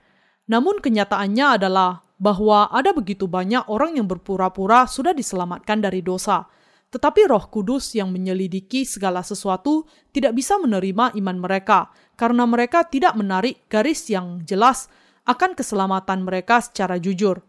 [0.51, 6.47] Namun kenyataannya adalah bahwa ada begitu banyak orang yang berpura-pura sudah diselamatkan dari dosa.
[6.93, 11.89] Tetapi roh kudus yang menyelidiki segala sesuatu tidak bisa menerima iman mereka,
[12.21, 14.93] karena mereka tidak menarik garis yang jelas
[15.25, 17.41] akan keselamatan mereka secara jujur.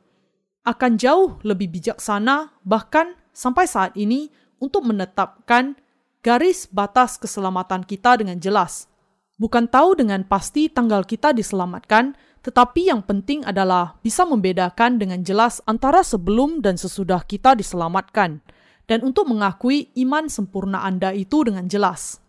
[0.64, 4.32] Akan jauh lebih bijaksana, bahkan sampai saat ini,
[4.64, 5.76] untuk menetapkan
[6.24, 8.88] garis batas keselamatan kita dengan jelas.
[9.36, 15.64] Bukan tahu dengan pasti tanggal kita diselamatkan, tetapi yang penting adalah bisa membedakan dengan jelas
[15.64, 18.44] antara sebelum dan sesudah kita diselamatkan,
[18.84, 22.20] dan untuk mengakui iman sempurna Anda itu dengan jelas.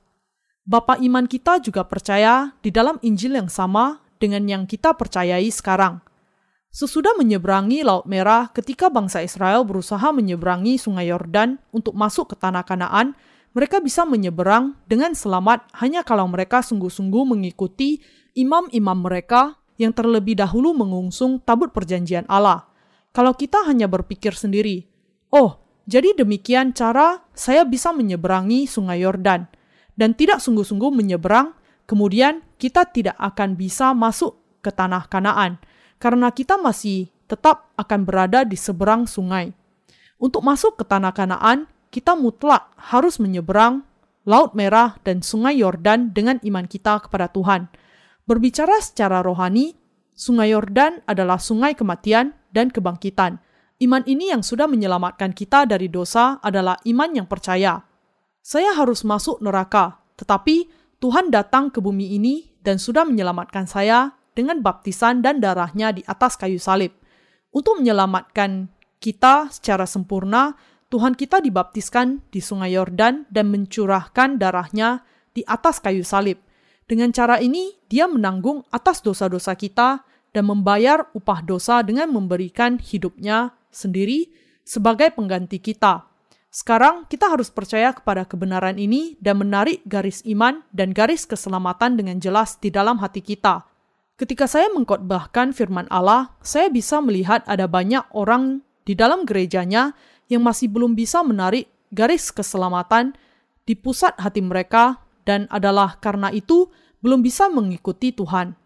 [0.65, 6.01] Bapak iman kita juga percaya di dalam Injil yang sama dengan yang kita percayai sekarang.
[6.75, 12.67] Sesudah menyeberangi Laut Merah, ketika bangsa Israel berusaha menyeberangi Sungai Yordan untuk masuk ke tanah
[12.67, 13.15] Kanaan,
[13.55, 18.03] mereka bisa menyeberang dengan selamat hanya kalau mereka sungguh-sungguh mengikuti
[18.35, 22.67] imam-imam mereka yang terlebih dahulu mengungsung tabut perjanjian Allah.
[23.15, 24.87] Kalau kita hanya berpikir sendiri,
[25.31, 29.47] oh, jadi demikian cara saya bisa menyeberangi sungai Yordan,
[29.95, 31.55] dan tidak sungguh-sungguh menyeberang,
[31.87, 35.63] kemudian kita tidak akan bisa masuk ke tanah Kanaan,
[36.03, 39.55] karena kita masih tetap akan berada di seberang sungai.
[40.19, 43.87] Untuk masuk ke tanah Kanaan, kita mutlak harus menyeberang
[44.25, 47.69] Laut Merah dan Sungai Yordan dengan iman kita kepada Tuhan.
[48.25, 49.77] Berbicara secara rohani,
[50.15, 53.43] Sungai Yordan adalah sungai kematian dan kebangkitan.
[53.83, 57.83] Iman ini yang sudah menyelamatkan kita dari dosa adalah iman yang percaya.
[58.41, 60.71] Saya harus masuk neraka, tetapi
[61.03, 66.41] Tuhan datang ke bumi ini dan sudah menyelamatkan saya dengan baptisan dan darahnya di atas
[66.41, 66.97] kayu salib.
[67.53, 68.73] Untuk menyelamatkan
[69.05, 70.57] kita secara sempurna,
[70.89, 75.03] Tuhan kita dibaptiskan di Sungai Yordan dan mencurahkan darahnya
[75.35, 76.39] di atas kayu salib.
[76.85, 83.55] Dengan cara ini, Dia menanggung atas dosa-dosa kita dan membayar upah dosa dengan memberikan hidupnya
[83.71, 84.29] sendiri
[84.67, 86.11] sebagai pengganti kita.
[86.55, 92.23] Sekarang kita harus percaya kepada kebenaran ini dan menarik garis iman dan garis keselamatan dengan
[92.23, 93.67] jelas di dalam hati kita.
[94.15, 99.99] Ketika saya mengkotbahkan firman Allah, saya bisa melihat ada banyak orang di dalam gerejanya
[100.31, 103.19] yang masih belum bisa menarik garis keselamatan
[103.67, 106.69] di pusat hati mereka dan adalah karena itu
[107.05, 108.57] belum bisa mengikuti Tuhan.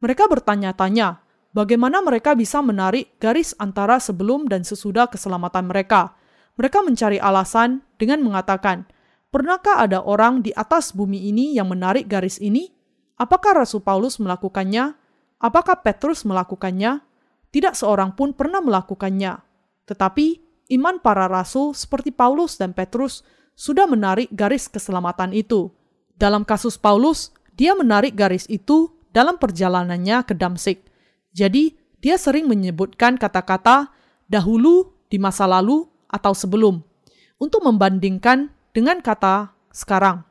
[0.00, 1.20] Mereka bertanya-tanya,
[1.52, 6.16] bagaimana mereka bisa menarik garis antara sebelum dan sesudah keselamatan mereka.
[6.56, 8.88] Mereka mencari alasan dengan mengatakan,
[9.32, 12.72] "Pernahkah ada orang di atas bumi ini yang menarik garis ini?
[13.20, 14.96] Apakah Rasul Paulus melakukannya?
[15.42, 17.02] Apakah Petrus melakukannya?
[17.52, 19.36] Tidak seorang pun pernah melakukannya.
[19.84, 20.26] Tetapi
[20.72, 23.20] iman para rasul seperti Paulus dan Petrus
[23.52, 25.68] sudah menarik garis keselamatan itu.
[26.16, 30.84] Dalam kasus Paulus, dia menarik garis itu dalam perjalanannya ke Damsik.
[31.32, 33.92] Jadi, dia sering menyebutkan kata-kata
[34.26, 36.80] dahulu, di masa lalu, atau sebelum,
[37.40, 40.24] untuk membandingkan dengan kata sekarang.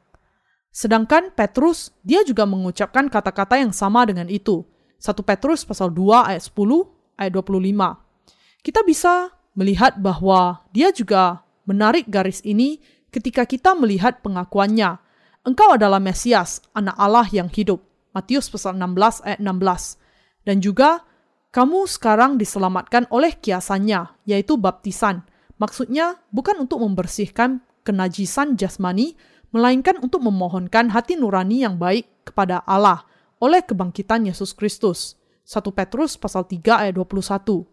[0.71, 4.63] Sedangkan Petrus, dia juga mengucapkan kata-kata yang sama dengan itu.
[5.01, 6.87] 1 Petrus pasal 2 ayat 10,
[7.19, 8.63] ayat 25.
[8.63, 12.79] Kita bisa melihat bahwa dia juga menarik garis ini
[13.11, 15.01] ketika kita melihat pengakuannya.
[15.41, 17.81] Engkau adalah Mesias, anak Allah yang hidup.
[18.13, 19.97] Matius pasal 16 ayat 16.
[20.45, 21.01] Dan juga
[21.49, 25.25] kamu sekarang diselamatkan oleh kiasannya, yaitu baptisan.
[25.57, 29.17] Maksudnya bukan untuk membersihkan kenajisan jasmani,
[29.49, 33.01] melainkan untuk memohonkan hati nurani yang baik kepada Allah
[33.41, 35.17] oleh kebangkitan Yesus Kristus.
[35.49, 37.65] 1 Petrus pasal 3 ayat 21.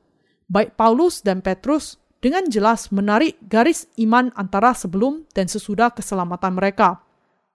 [0.48, 7.04] Baik Paulus dan Petrus dengan jelas menarik garis iman antara sebelum dan sesudah keselamatan mereka.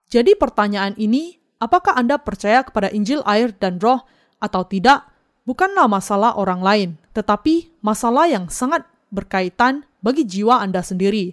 [0.08, 4.04] Jadi pertanyaan ini, apakah Anda percaya kepada Injil air dan roh
[4.38, 5.08] atau tidak,
[5.48, 11.32] bukanlah masalah orang lain, tetapi masalah yang sangat berkaitan bagi jiwa Anda sendiri.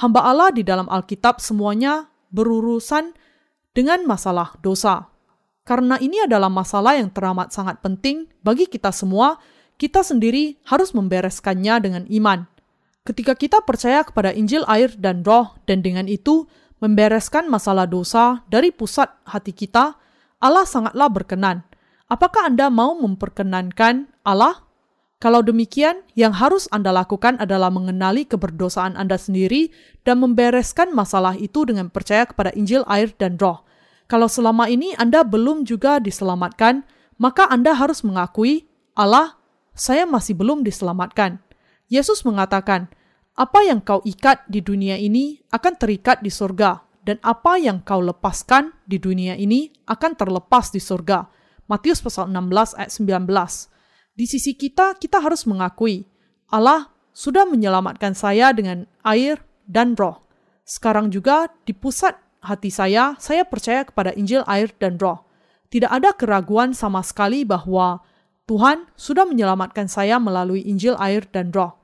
[0.00, 3.16] Hamba Allah di dalam Alkitab semuanya berurusan
[3.72, 5.08] dengan masalah dosa.
[5.66, 9.36] Karena ini adalah masalah yang teramat sangat penting bagi kita semua,
[9.76, 12.48] kita sendiri harus membereskannya dengan iman.
[13.06, 16.46] Ketika kita percaya kepada Injil air dan roh dan dengan itu
[16.82, 19.96] membereskan masalah dosa dari pusat hati kita,
[20.42, 21.64] Allah sangatlah berkenan.
[22.06, 24.62] Apakah Anda mau memperkenankan Allah?
[25.16, 29.72] Kalau demikian, yang harus Anda lakukan adalah mengenali keberdosaan Anda sendiri
[30.04, 33.64] dan membereskan masalah itu dengan percaya kepada Injil air dan roh.
[34.06, 36.84] Kalau selama ini Anda belum juga diselamatkan,
[37.16, 39.40] maka Anda harus mengakui, Allah,
[39.72, 41.40] saya masih belum diselamatkan.
[41.88, 42.92] Yesus mengatakan,
[43.36, 48.00] apa yang kau ikat di dunia ini akan terikat di surga, dan apa yang kau
[48.00, 51.28] lepaskan di dunia ini akan terlepas di surga.
[51.68, 54.16] Matius pasal 16 ayat 19.
[54.16, 56.08] Di sisi kita, kita harus mengakui,
[56.48, 60.24] Allah sudah menyelamatkan saya dengan air dan roh.
[60.64, 65.28] Sekarang juga di pusat hati saya, saya percaya kepada Injil air dan roh.
[65.68, 68.00] Tidak ada keraguan sama sekali bahwa
[68.48, 71.75] Tuhan sudah menyelamatkan saya melalui Injil air dan roh.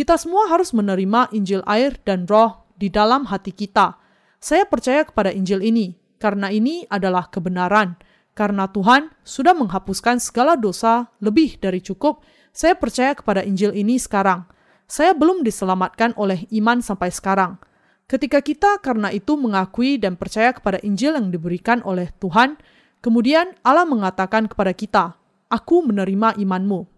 [0.00, 4.00] Kita semua harus menerima Injil air dan roh di dalam hati kita.
[4.40, 8.00] Saya percaya kepada Injil ini, karena ini adalah kebenaran.
[8.32, 14.48] Karena Tuhan sudah menghapuskan segala dosa lebih dari cukup, saya percaya kepada Injil ini sekarang.
[14.88, 17.60] Saya belum diselamatkan oleh iman sampai sekarang.
[18.08, 22.56] Ketika kita karena itu mengakui dan percaya kepada Injil yang diberikan oleh Tuhan,
[23.04, 25.20] kemudian Allah mengatakan kepada kita,
[25.52, 26.88] aku menerima imanmu.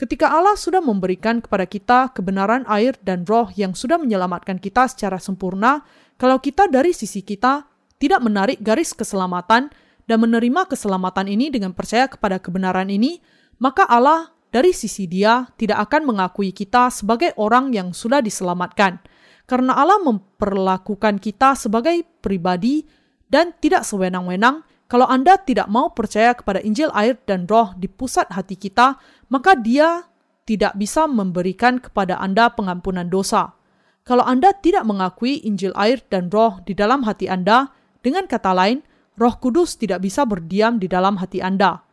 [0.00, 5.20] Ketika Allah sudah memberikan kepada kita kebenaran air dan roh yang sudah menyelamatkan kita secara
[5.20, 5.84] sempurna,
[6.16, 7.68] kalau kita dari sisi kita
[8.00, 9.68] tidak menarik garis keselamatan
[10.08, 13.20] dan menerima keselamatan ini dengan percaya kepada kebenaran ini,
[13.60, 19.04] maka Allah dari sisi dia tidak akan mengakui kita sebagai orang yang sudah diselamatkan.
[19.44, 22.88] Karena Allah memperlakukan kita sebagai pribadi
[23.28, 28.26] dan tidak sewenang-wenang kalau Anda tidak mau percaya kepada Injil air dan roh di pusat
[28.26, 28.98] hati kita,
[29.30, 30.10] maka dia
[30.44, 33.54] tidak bisa memberikan kepada Anda pengampunan dosa.
[34.02, 37.70] Kalau Anda tidak mengakui Injil air dan roh di dalam hati Anda,
[38.02, 38.82] dengan kata lain,
[39.14, 41.86] roh kudus tidak bisa berdiam di dalam hati Anda.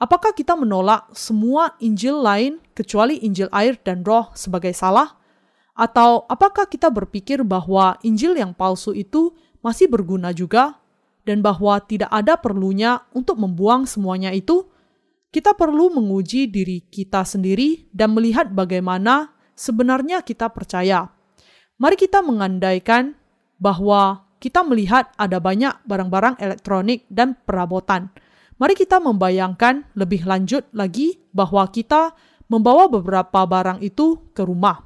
[0.00, 5.20] Apakah kita menolak semua Injil lain kecuali Injil air dan roh sebagai salah?
[5.76, 10.80] Atau apakah kita berpikir bahwa Injil yang palsu itu masih berguna juga
[11.28, 14.66] dan bahwa tidak ada perlunya untuk membuang semuanya itu,
[15.30, 21.06] kita perlu menguji diri kita sendiri dan melihat bagaimana sebenarnya kita percaya.
[21.78, 23.14] Mari kita mengandaikan
[23.62, 28.10] bahwa kita melihat ada banyak barang-barang elektronik dan perabotan.
[28.58, 32.12] Mari kita membayangkan lebih lanjut lagi bahwa kita
[32.50, 34.84] membawa beberapa barang itu ke rumah.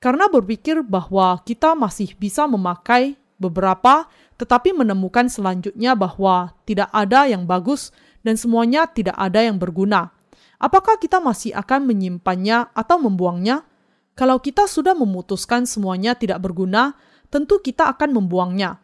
[0.00, 4.08] Karena berpikir bahwa kita masih bisa memakai beberapa
[4.40, 10.12] tetapi menemukan selanjutnya bahwa tidak ada yang bagus dan semuanya tidak ada yang berguna.
[10.60, 13.64] Apakah kita masih akan menyimpannya atau membuangnya?
[14.12, 16.92] Kalau kita sudah memutuskan semuanya tidak berguna,
[17.32, 18.76] tentu kita akan membuangnya.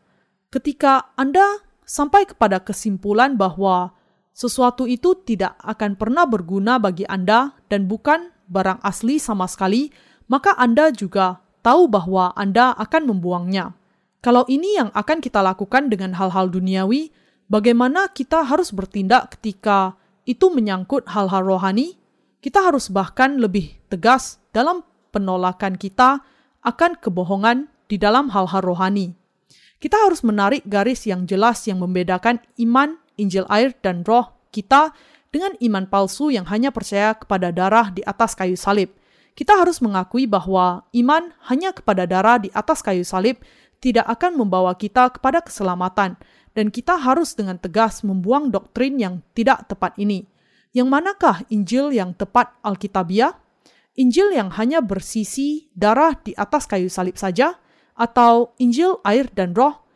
[0.49, 3.92] Ketika Anda sampai kepada kesimpulan bahwa
[4.33, 9.92] sesuatu itu tidak akan pernah berguna bagi Anda dan bukan barang asli sama sekali,
[10.33, 13.75] maka Anda juga tahu bahwa Anda akan membuangnya.
[14.25, 17.12] Kalau ini yang akan kita lakukan dengan hal-hal duniawi,
[17.47, 21.99] bagaimana kita harus bertindak ketika itu menyangkut hal-hal rohani?
[22.43, 26.23] Kita harus bahkan lebih tegas dalam penolakan kita
[26.63, 29.15] akan kebohongan di dalam hal-hal rohani.
[29.77, 34.93] Kita harus menarik garis yang jelas yang membedakan iman Injil air dan roh kita
[35.33, 38.93] dengan iman palsu yang hanya percaya kepada darah di atas kayu salib.
[39.37, 43.37] Kita harus mengakui bahwa iman hanya kepada darah di atas kayu salib
[43.85, 46.17] tidak akan membawa kita kepada keselamatan,
[46.57, 50.25] dan kita harus dengan tegas membuang doktrin yang tidak tepat ini.
[50.73, 53.37] Yang manakah Injil yang tepat Alkitabiah?
[54.01, 57.61] Injil yang hanya bersisi darah di atas kayu salib saja,
[57.97, 59.87] atau Injil air dan roh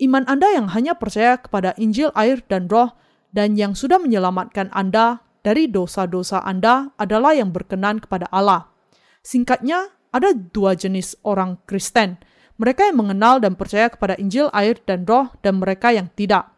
[0.00, 2.96] Iman Anda yang hanya percaya kepada Injil air dan roh
[3.36, 8.72] dan yang sudah menyelamatkan Anda dari dosa-dosa Anda adalah yang berkenan kepada Allah.
[9.20, 12.16] Singkatnya, ada dua jenis orang Kristen.
[12.60, 16.52] Mereka yang mengenal dan percaya kepada Injil air dan roh dan mereka yang tidak.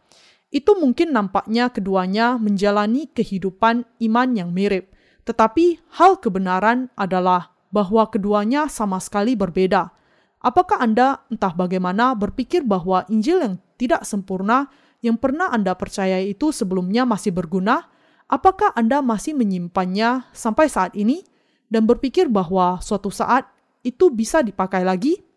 [0.51, 4.91] Itu mungkin nampaknya keduanya menjalani kehidupan iman yang mirip.
[5.23, 9.95] Tetapi hal kebenaran adalah bahwa keduanya sama sekali berbeda.
[10.43, 14.67] Apakah Anda entah bagaimana berpikir bahwa Injil yang tidak sempurna
[15.07, 17.87] yang pernah Anda percayai itu sebelumnya masih berguna?
[18.27, 21.23] Apakah Anda masih menyimpannya sampai saat ini
[21.71, 23.47] dan berpikir bahwa suatu saat
[23.87, 25.32] itu bisa dipakai lagi?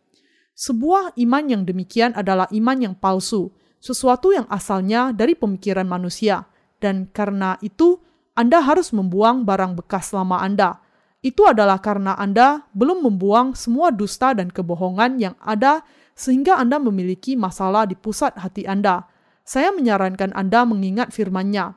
[0.55, 3.51] Sebuah iman yang demikian adalah iman yang palsu,
[3.83, 6.47] sesuatu yang asalnya dari pemikiran manusia,
[6.79, 7.99] dan karena itu
[8.33, 10.85] Anda harus membuang barang bekas lama Anda
[11.25, 15.81] itu adalah karena Anda belum membuang semua dusta dan kebohongan yang ada
[16.13, 19.09] sehingga Anda memiliki masalah di pusat hati Anda.
[19.41, 21.73] Saya menyarankan Anda mengingat firman-Nya.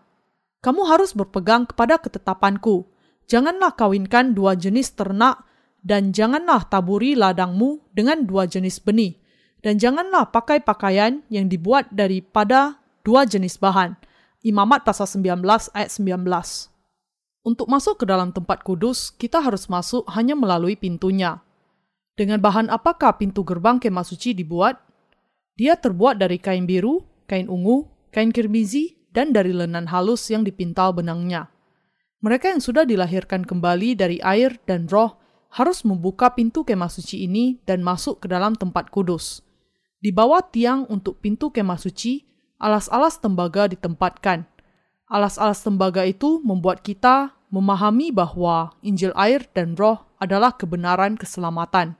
[0.60, 2.92] Kamu harus berpegang kepada ketetapanku.
[3.24, 5.47] Janganlah kawinkan dua jenis ternak
[5.82, 9.18] dan janganlah taburi ladangmu dengan dua jenis benih.
[9.58, 13.98] Dan janganlah pakai pakaian yang dibuat daripada dua jenis bahan.
[14.46, 15.42] Imamat pasal 19
[15.74, 16.22] ayat 19.
[17.42, 21.42] Untuk masuk ke dalam tempat kudus, kita harus masuk hanya melalui pintunya.
[22.14, 24.78] Dengan bahan apakah pintu gerbang kemah suci dibuat?
[25.58, 30.94] Dia terbuat dari kain biru, kain ungu, kain kirmizi, dan dari lenan halus yang dipintal
[30.94, 31.50] benangnya.
[32.22, 37.60] Mereka yang sudah dilahirkan kembali dari air dan roh harus membuka pintu kemah suci ini
[37.64, 39.40] dan masuk ke dalam tempat kudus.
[39.98, 42.22] Di bawah tiang untuk pintu kemah suci,
[42.60, 44.46] alas-alas tembaga ditempatkan.
[45.08, 51.96] Alas-alas tembaga itu membuat kita memahami bahwa Injil air dan roh adalah kebenaran keselamatan.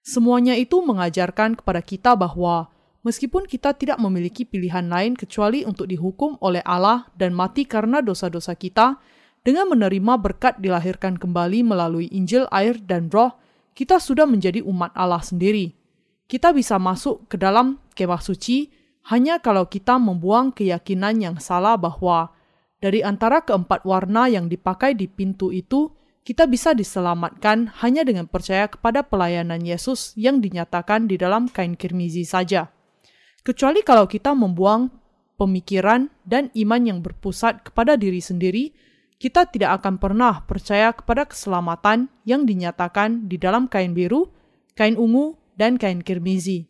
[0.00, 2.72] Semuanya itu mengajarkan kepada kita bahwa
[3.04, 8.56] meskipun kita tidak memiliki pilihan lain kecuali untuk dihukum oleh Allah dan mati karena dosa-dosa
[8.56, 8.96] kita,
[9.40, 13.32] dengan menerima berkat dilahirkan kembali melalui Injil air dan roh,
[13.72, 15.72] kita sudah menjadi umat Allah sendiri.
[16.28, 18.68] Kita bisa masuk ke dalam kemah suci
[19.08, 22.36] hanya kalau kita membuang keyakinan yang salah bahwa
[22.80, 28.68] dari antara keempat warna yang dipakai di pintu itu, kita bisa diselamatkan hanya dengan percaya
[28.68, 32.68] kepada pelayanan Yesus yang dinyatakan di dalam kain kirmizi saja.
[33.40, 34.92] Kecuali kalau kita membuang
[35.40, 38.76] pemikiran dan iman yang berpusat kepada diri sendiri,
[39.20, 44.32] kita tidak akan pernah percaya kepada keselamatan yang dinyatakan di dalam kain biru,
[44.72, 46.64] kain ungu, dan kain kirmizi.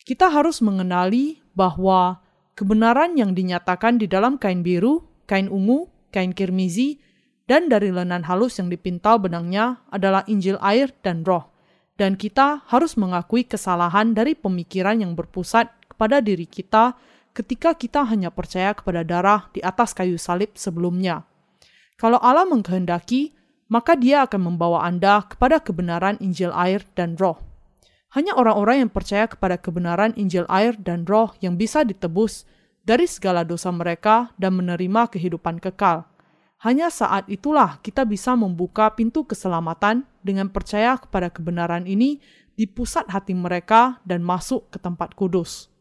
[0.00, 2.24] Kita harus mengenali bahwa
[2.56, 7.04] kebenaran yang dinyatakan di dalam kain biru, kain ungu, kain kirmizi,
[7.44, 11.52] dan dari lenan halus yang dipintal benangnya adalah Injil air dan roh.
[12.00, 16.96] Dan kita harus mengakui kesalahan dari pemikiran yang berpusat kepada diri kita
[17.36, 21.28] ketika kita hanya percaya kepada darah di atas kayu salib sebelumnya.
[21.94, 23.34] Kalau Allah mengkehendaki,
[23.70, 27.40] maka dia akan membawa Anda kepada kebenaran Injil air dan roh.
[28.14, 32.46] Hanya orang-orang yang percaya kepada kebenaran Injil air dan roh yang bisa ditebus
[32.86, 36.06] dari segala dosa mereka dan menerima kehidupan kekal.
[36.62, 42.22] Hanya saat itulah kita bisa membuka pintu keselamatan dengan percaya kepada kebenaran ini
[42.54, 45.73] di pusat hati mereka dan masuk ke tempat kudus.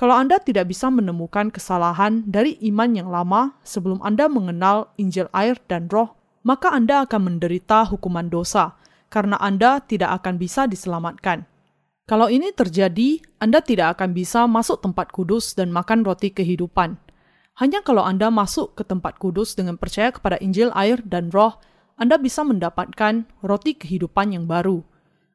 [0.00, 5.60] Kalau Anda tidak bisa menemukan kesalahan dari iman yang lama sebelum Anda mengenal Injil air
[5.68, 8.80] dan roh, maka Anda akan menderita hukuman dosa,
[9.12, 11.44] karena Anda tidak akan bisa diselamatkan.
[12.08, 16.96] Kalau ini terjadi, Anda tidak akan bisa masuk tempat kudus dan makan roti kehidupan.
[17.60, 21.60] Hanya kalau Anda masuk ke tempat kudus dengan percaya kepada Injil, air, dan roh,
[22.00, 24.80] Anda bisa mendapatkan roti kehidupan yang baru.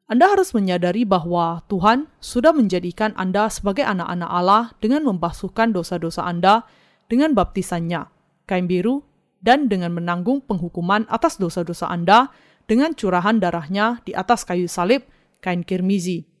[0.06, 6.62] Anda harus menyadari bahwa Tuhan sudah menjadikan Anda sebagai anak-anak Allah dengan membasuhkan dosa-dosa Anda
[7.10, 8.06] dengan baptisannya,
[8.46, 9.02] kain biru,
[9.42, 12.30] dan dengan menanggung penghukuman atas dosa-dosa Anda
[12.70, 15.02] dengan curahan darahnya di atas kayu salib,
[15.42, 16.36] kain kirmizi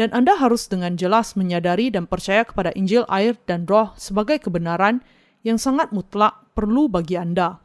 [0.00, 5.04] dan Anda harus dengan jelas menyadari dan percaya kepada Injil, air, dan Roh sebagai kebenaran
[5.44, 7.60] yang sangat mutlak perlu bagi Anda.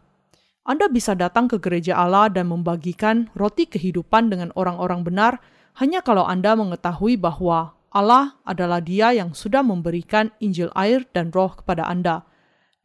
[0.65, 5.37] Anda bisa datang ke gereja Allah dan membagikan roti kehidupan dengan orang-orang benar
[5.77, 11.53] hanya kalau Anda mengetahui bahwa Allah adalah Dia yang sudah memberikan Injil, air, dan Roh
[11.53, 12.25] kepada Anda.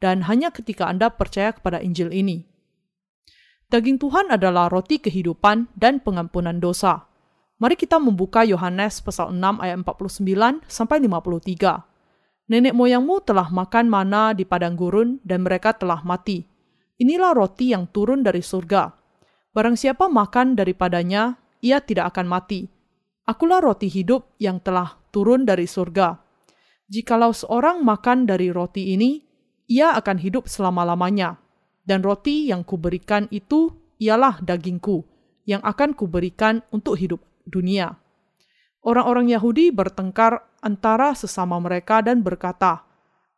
[0.00, 2.48] dan hanya ketika Anda percaya kepada Injil ini.
[3.70, 7.06] Daging Tuhan adalah roti kehidupan dan pengampunan dosa.
[7.60, 11.84] Mari kita membuka Yohanes pasal 6 ayat 49 sampai 53.
[12.50, 16.49] Nenek moyangmu telah makan mana di padang gurun dan mereka telah mati.
[17.00, 18.92] Inilah roti yang turun dari surga.
[19.56, 22.68] Barang siapa makan daripadanya, ia tidak akan mati.
[23.24, 26.20] Akulah roti hidup yang telah turun dari surga.
[26.92, 29.24] Jikalau seorang makan dari roti ini,
[29.64, 31.40] ia akan hidup selama-lamanya.
[31.80, 35.00] Dan roti yang kuberikan itu ialah dagingku,
[35.48, 37.96] yang akan kuberikan untuk hidup dunia.
[38.84, 42.84] Orang-orang Yahudi bertengkar antara sesama mereka dan berkata,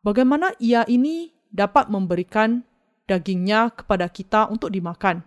[0.02, 2.66] "Bagaimana ia ini dapat memberikan
[3.12, 5.20] dagingnya kepada kita untuk dimakan?"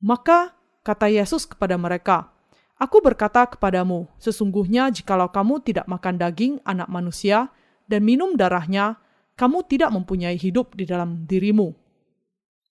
[0.00, 2.32] Maka kata Yesus kepada mereka,
[2.80, 7.52] "Aku berkata kepadamu, sesungguhnya jikalau kamu tidak makan daging Anak Manusia
[7.84, 8.96] dan minum darahnya,
[9.36, 11.76] kamu tidak mempunyai hidup di dalam dirimu."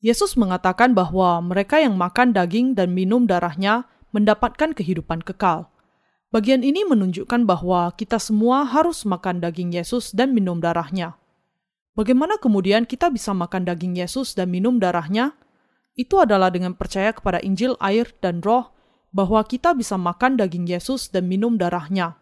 [0.03, 5.71] Yesus mengatakan bahwa mereka yang makan daging dan minum darahnya mendapatkan kehidupan kekal.
[6.27, 11.15] Bagian ini menunjukkan bahwa kita semua harus makan daging Yesus dan minum darahnya.
[11.93, 15.37] Bagaimana kemudian kita bisa makan daging Yesus dan minum darahnya?
[15.93, 18.73] Itu adalah dengan percaya kepada Injil, air, dan roh,
[19.13, 22.17] bahwa kita bisa makan daging Yesus dan minum darahnya.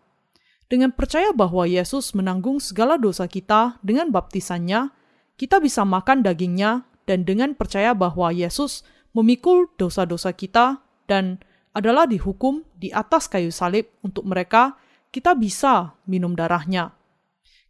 [0.68, 4.92] Dengan percaya bahwa Yesus menanggung segala dosa kita dengan baptisannya,
[5.40, 8.84] kita bisa makan dagingnya dan dengan percaya bahwa Yesus
[9.16, 11.40] memikul dosa-dosa kita dan
[11.72, 14.76] adalah dihukum di atas kayu salib untuk mereka,
[15.16, 16.92] kita bisa minum darahnya.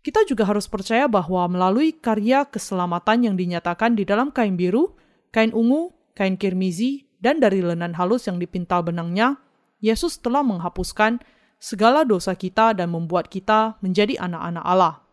[0.02, 4.98] Kita juga harus percaya bahwa melalui karya keselamatan yang dinyatakan di dalam kain biru,
[5.30, 9.38] kain ungu, kain kirmizi, dan dari lenan halus yang dipintal benangnya,
[9.78, 11.22] Yesus telah menghapuskan
[11.62, 15.06] segala dosa kita dan membuat kita menjadi anak-anak Allah.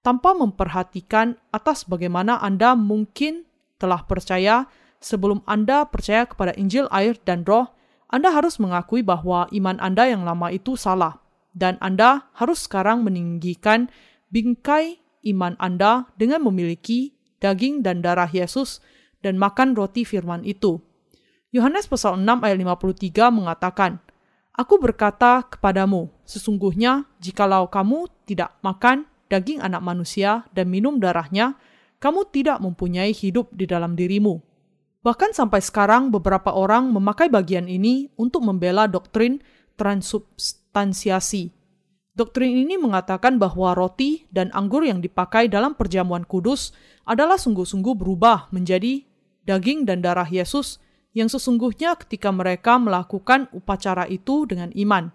[0.00, 3.44] Tanpa memperhatikan atas bagaimana Anda mungkin
[3.82, 4.70] telah percaya
[5.02, 7.74] sebelum Anda percaya kepada Injil, air, dan roh,
[8.10, 11.22] anda harus mengakui bahwa iman Anda yang lama itu salah,
[11.54, 13.86] dan Anda harus sekarang meninggikan
[14.30, 17.12] bingkai iman Anda dengan memiliki
[17.42, 18.80] daging dan darah Yesus
[19.20, 20.80] dan makan roti firman itu.
[21.50, 23.98] Yohanes pasal 6 ayat 53 mengatakan,
[24.54, 31.58] Aku berkata kepadamu, sesungguhnya jikalau kamu tidak makan daging anak manusia dan minum darahnya,
[32.02, 34.42] kamu tidak mempunyai hidup di dalam dirimu.
[35.00, 39.40] Bahkan sampai sekarang beberapa orang memakai bagian ini untuk membela doktrin
[39.80, 41.56] transubstansiasi.
[42.20, 46.76] Doktrin ini mengatakan bahwa roti dan anggur yang dipakai dalam perjamuan kudus
[47.08, 49.08] adalah sungguh-sungguh berubah menjadi
[49.48, 50.76] daging dan darah Yesus
[51.16, 55.08] yang sesungguhnya ketika mereka melakukan upacara itu dengan iman.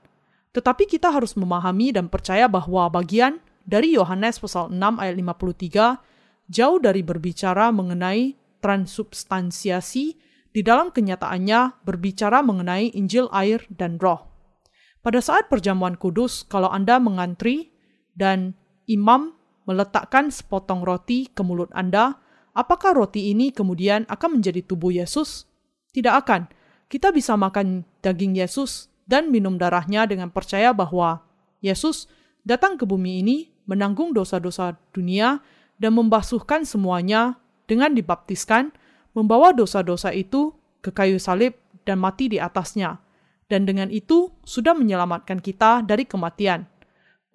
[0.58, 6.82] Tetapi kita harus memahami dan percaya bahwa bagian dari Yohanes pasal 6 ayat 53 jauh
[6.82, 8.34] dari berbicara mengenai
[8.66, 10.18] transubstansiasi
[10.50, 14.35] di dalam kenyataannya berbicara mengenai Injil air dan roh.
[15.06, 17.70] Pada saat perjamuan kudus, kalau Anda mengantri
[18.18, 18.58] dan
[18.90, 19.38] imam
[19.70, 22.18] meletakkan sepotong roti ke mulut Anda,
[22.58, 25.46] apakah roti ini kemudian akan menjadi tubuh Yesus?
[25.94, 26.50] Tidak akan.
[26.90, 31.22] Kita bisa makan daging Yesus dan minum darahnya dengan percaya bahwa
[31.62, 32.10] Yesus
[32.42, 35.38] datang ke bumi ini menanggung dosa-dosa dunia
[35.78, 37.38] dan membasuhkan semuanya
[37.70, 38.74] dengan dibaptiskan,
[39.14, 40.50] membawa dosa-dosa itu
[40.82, 41.54] ke kayu salib
[41.86, 43.05] dan mati di atasnya,
[43.46, 46.66] dan dengan itu sudah menyelamatkan kita dari kematian.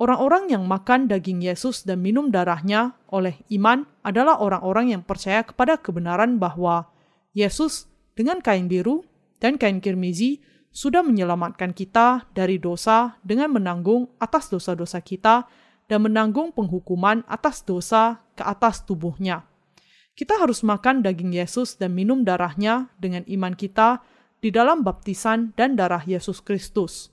[0.00, 5.76] Orang-orang yang makan daging Yesus dan minum darahnya oleh iman adalah orang-orang yang percaya kepada
[5.76, 6.88] kebenaran bahwa
[7.36, 7.84] Yesus
[8.16, 9.04] dengan kain biru
[9.38, 10.40] dan kain kirmizi
[10.72, 15.44] sudah menyelamatkan kita dari dosa dengan menanggung atas dosa-dosa kita
[15.90, 19.44] dan menanggung penghukuman atas dosa ke atas tubuhnya.
[20.14, 24.00] Kita harus makan daging Yesus dan minum darahnya dengan iman kita
[24.40, 27.12] di dalam baptisan dan darah Yesus Kristus.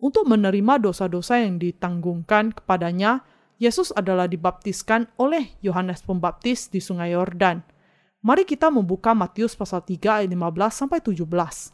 [0.00, 3.24] Untuk menerima dosa-dosa yang ditanggungkan kepadanya,
[3.60, 7.60] Yesus adalah dibaptiskan oleh Yohanes Pembaptis di Sungai Yordan.
[8.24, 11.72] Mari kita membuka Matius pasal 3 ayat 15 sampai 17.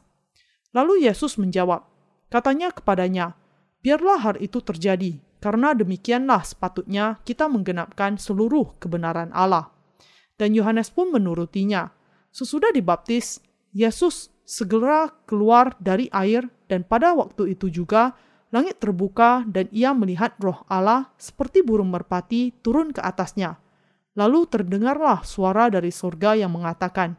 [0.74, 1.87] Lalu Yesus menjawab,
[2.26, 3.39] katanya kepadanya,
[3.82, 9.76] "Biarlah hal itu terjadi, karena demikianlah sepatutnya kita menggenapkan seluruh kebenaran Allah."
[10.37, 11.91] dan Yohanes pun menurutinya.
[12.30, 13.41] Sesudah dibaptis,
[13.72, 18.14] Yesus segera keluar dari air dan pada waktu itu juga
[18.55, 23.59] langit terbuka dan ia melihat roh Allah seperti burung merpati turun ke atasnya.
[24.16, 27.18] Lalu terdengarlah suara dari surga yang mengatakan,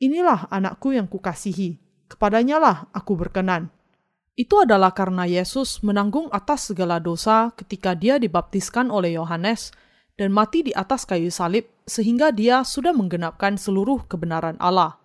[0.00, 3.68] Inilah anakku yang kukasihi, kepadanya lah aku berkenan.
[4.38, 9.74] Itu adalah karena Yesus menanggung atas segala dosa ketika dia dibaptiskan oleh Yohanes,
[10.16, 14.99] dan mati di atas kayu salib sehingga dia sudah menggenapkan seluruh kebenaran Allah.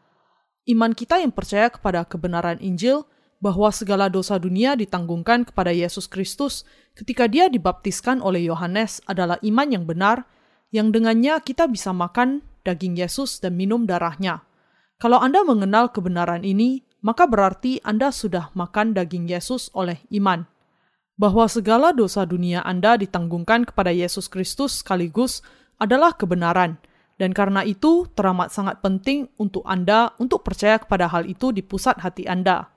[0.66, 3.06] Iman kita yang percaya kepada kebenaran Injil
[3.38, 6.66] bahwa segala dosa dunia ditanggungkan kepada Yesus Kristus
[6.98, 10.26] ketika dia dibaptiskan oleh Yohanes adalah iman yang benar,
[10.74, 14.42] yang dengannya kita bisa makan daging Yesus dan minum darahnya.
[14.98, 20.50] Kalau Anda mengenal kebenaran ini, maka berarti Anda sudah makan daging Yesus oleh iman
[21.16, 25.40] bahwa segala dosa dunia Anda ditanggungkan kepada Yesus Kristus sekaligus
[25.80, 26.80] adalah kebenaran,
[27.16, 32.04] dan karena itu teramat sangat penting untuk Anda untuk percaya kepada hal itu di pusat
[32.04, 32.68] hati Anda.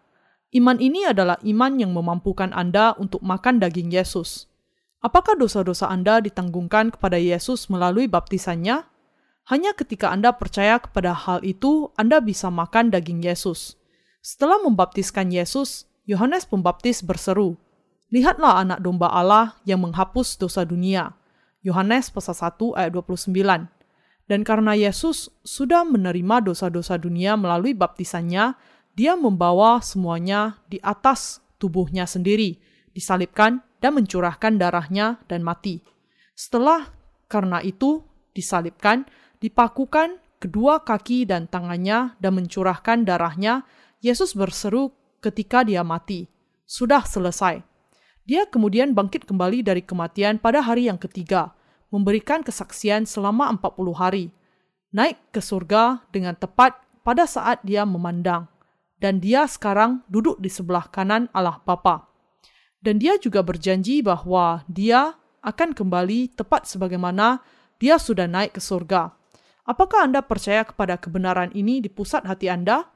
[0.54, 4.48] Iman ini adalah iman yang memampukan Anda untuk makan daging Yesus.
[5.04, 8.82] Apakah dosa-dosa Anda ditanggungkan kepada Yesus melalui baptisannya?
[9.48, 13.78] Hanya ketika Anda percaya kepada hal itu, Anda bisa makan daging Yesus.
[14.24, 17.60] Setelah membaptiskan Yesus, Yohanes Pembaptis berseru,
[18.08, 21.12] Lihatlah anak domba Allah yang menghapus dosa dunia.
[21.60, 23.77] Yohanes pasal 1 ayat 29.
[24.28, 28.52] Dan karena Yesus sudah menerima dosa-dosa dunia melalui baptisannya,
[28.92, 32.60] dia membawa semuanya di atas tubuhnya sendiri,
[32.92, 35.80] disalibkan dan mencurahkan darahnya dan mati.
[36.36, 36.92] Setelah
[37.24, 38.04] karena itu
[38.36, 39.08] disalibkan,
[39.40, 43.64] dipakukan kedua kaki dan tangannya dan mencurahkan darahnya,
[44.04, 46.28] Yesus berseru ketika dia mati,
[46.68, 47.64] "Sudah selesai."
[48.28, 51.56] Dia kemudian bangkit kembali dari kematian pada hari yang ketiga,
[51.88, 54.26] memberikan kesaksian selama 40 hari,
[54.92, 58.48] naik ke surga dengan tepat pada saat dia memandang,
[59.00, 62.08] dan dia sekarang duduk di sebelah kanan Allah Bapa.
[62.78, 67.42] Dan dia juga berjanji bahwa dia akan kembali tepat sebagaimana
[67.78, 69.14] dia sudah naik ke surga.
[69.68, 72.88] Apakah Anda percaya kepada kebenaran ini di pusat hati Anda?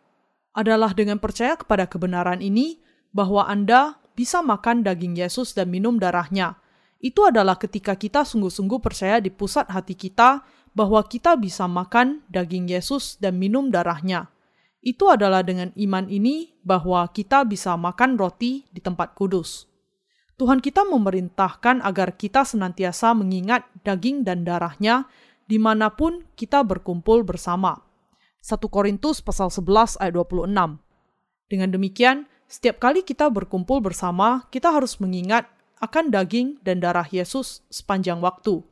[0.53, 2.80] Adalah dengan percaya kepada kebenaran ini
[3.12, 6.61] bahwa Anda bisa makan daging Yesus dan minum darahnya.
[7.03, 12.71] Itu adalah ketika kita sungguh-sungguh percaya di pusat hati kita bahwa kita bisa makan daging
[12.71, 14.31] Yesus dan minum darahnya.
[14.79, 19.67] Itu adalah dengan iman ini bahwa kita bisa makan roti di tempat kudus.
[20.39, 25.11] Tuhan kita memerintahkan agar kita senantiasa mengingat daging dan darahnya
[25.47, 27.83] di mana pun kita berkumpul bersama.
[28.43, 30.51] 1 Korintus pasal 11 ayat 26.
[31.47, 35.47] Dengan demikian, setiap kali kita berkumpul bersama, kita harus mengingat
[35.83, 38.62] akan daging dan darah Yesus sepanjang waktu.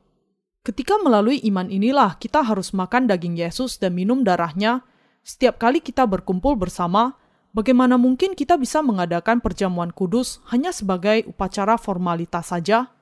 [0.62, 4.86] Ketika melalui iman inilah kita harus makan daging Yesus dan minum darahnya,
[5.26, 7.18] setiap kali kita berkumpul bersama,
[7.50, 12.94] bagaimana mungkin kita bisa mengadakan perjamuan kudus hanya sebagai upacara formalitas saja?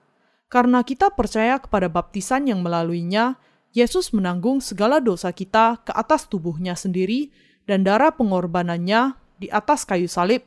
[0.49, 3.37] Karena kita percaya kepada baptisan yang melaluinya,
[3.77, 7.29] Yesus menanggung segala dosa kita ke atas tubuhnya sendiri
[7.69, 10.41] dan darah pengorbanannya di atas kayu salib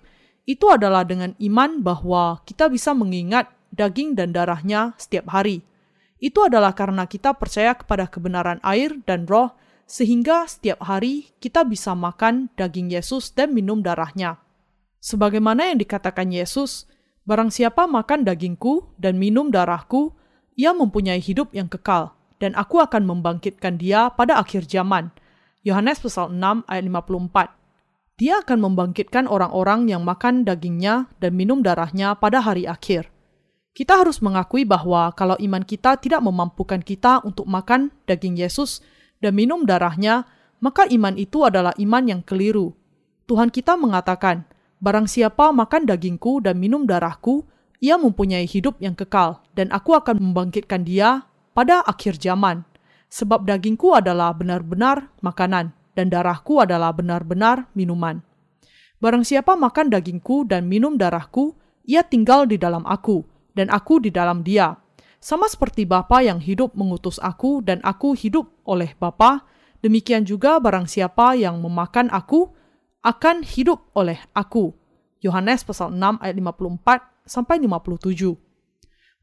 [0.49, 5.61] itu adalah dengan iman bahwa kita bisa mengingat daging dan darahnya setiap hari.
[6.21, 9.53] Itu adalah karena kita percaya kepada kebenaran air dan roh,
[9.89, 14.37] sehingga setiap hari kita bisa makan daging Yesus dan minum darahnya.
[15.01, 16.85] Sebagaimana yang dikatakan Yesus,
[17.25, 20.13] barang siapa makan dagingku dan minum darahku,
[20.53, 25.09] ia mempunyai hidup yang kekal, dan aku akan membangkitkan dia pada akhir zaman.
[25.65, 27.60] Yohanes pasal 6 ayat 54
[28.21, 33.09] dia akan membangkitkan orang-orang yang makan dagingnya dan minum darahnya pada hari akhir.
[33.73, 38.85] Kita harus mengakui bahwa kalau iman kita tidak memampukan kita untuk makan daging Yesus
[39.25, 40.29] dan minum darahnya,
[40.61, 42.77] maka iman itu adalah iman yang keliru.
[43.25, 44.45] Tuhan kita mengatakan,
[44.77, 47.49] Barang siapa makan dagingku dan minum darahku,
[47.81, 51.25] ia mempunyai hidup yang kekal, dan aku akan membangkitkan dia
[51.57, 52.69] pada akhir zaman.
[53.09, 58.23] Sebab dagingku adalah benar-benar makanan, dan darahku adalah benar-benar minuman.
[59.01, 61.57] Barang siapa makan dagingku dan minum darahku,
[61.89, 63.25] ia tinggal di dalam aku,
[63.57, 64.77] dan aku di dalam dia.
[65.21, 69.45] Sama seperti Bapa yang hidup mengutus aku dan aku hidup oleh Bapa,
[69.85, 72.49] demikian juga barang siapa yang memakan aku
[73.05, 74.73] akan hidup oleh aku.
[75.21, 78.33] Yohanes pasal 6 ayat 54 sampai 57.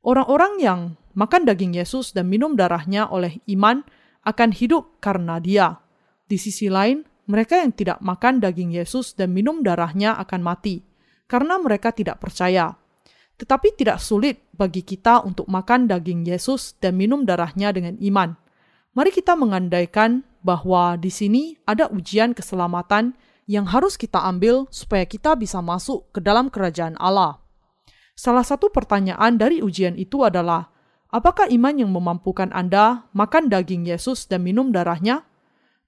[0.07, 0.81] Orang-orang yang
[1.19, 3.83] makan daging Yesus dan minum darahnya oleh iman
[4.23, 5.83] akan hidup karena dia.
[6.29, 10.85] Di sisi lain, mereka yang tidak makan daging Yesus dan minum darahnya akan mati,
[11.25, 12.77] karena mereka tidak percaya.
[13.41, 18.37] Tetapi tidak sulit bagi kita untuk makan daging Yesus dan minum darahnya dengan iman.
[18.93, 23.15] Mari kita mengandaikan bahwa di sini ada ujian keselamatan
[23.49, 27.41] yang harus kita ambil supaya kita bisa masuk ke dalam kerajaan Allah.
[28.19, 30.75] Salah satu pertanyaan dari ujian itu adalah,
[31.15, 35.28] apakah iman yang memampukan Anda makan daging Yesus dan minum darahnya?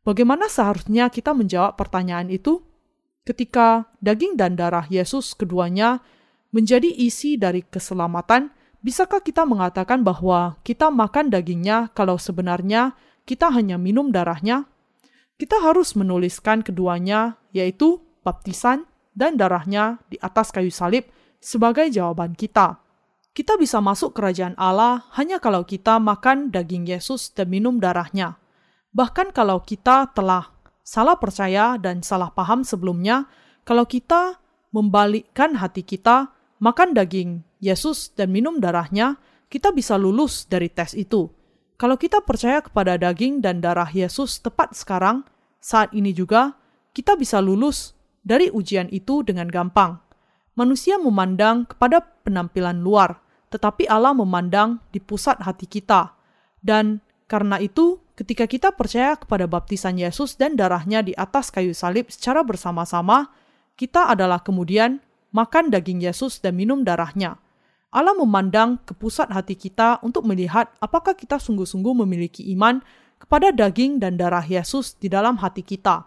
[0.00, 2.64] Bagaimana seharusnya kita menjawab pertanyaan itu?
[3.28, 6.00] Ketika daging dan darah Yesus keduanya
[6.56, 8.48] menjadi isi dari keselamatan,
[8.80, 12.96] bisakah kita mengatakan bahwa kita makan dagingnya kalau sebenarnya
[13.28, 14.64] kita hanya minum darahnya?
[15.36, 18.84] Kita harus menuliskan keduanya, yaitu baptisan
[19.16, 21.08] dan darahnya di atas kayu salib
[21.40, 22.80] sebagai jawaban kita.
[23.30, 28.40] Kita bisa masuk kerajaan Allah hanya kalau kita makan daging Yesus dan minum darahnya.
[28.90, 30.50] Bahkan kalau kita telah
[30.82, 33.30] salah percaya dan salah paham sebelumnya,
[33.62, 34.42] kalau kita
[34.74, 39.18] membalikkan hati kita, makan daging Yesus dan minum darahnya,
[39.50, 41.30] kita bisa lulus dari tes itu.
[41.80, 45.24] Kalau kita percaya kepada daging dan darah Yesus tepat sekarang,
[45.62, 46.58] saat ini juga,
[46.92, 49.96] kita bisa lulus dari ujian itu dengan gampang.
[50.58, 56.12] Manusia memandang kepada penampilan luar, tetapi Allah memandang di pusat hati kita.
[56.60, 62.12] Dan karena itu, ketika kita percaya kepada baptisan Yesus dan darahnya di atas kayu salib
[62.12, 63.32] secara bersama-sama,
[63.80, 65.00] kita adalah kemudian
[65.32, 67.40] makan daging Yesus dan minum darahnya.
[67.88, 72.84] Allah memandang ke pusat hati kita untuk melihat apakah kita sungguh-sungguh memiliki iman
[73.16, 76.04] kepada daging dan darah Yesus di dalam hati kita.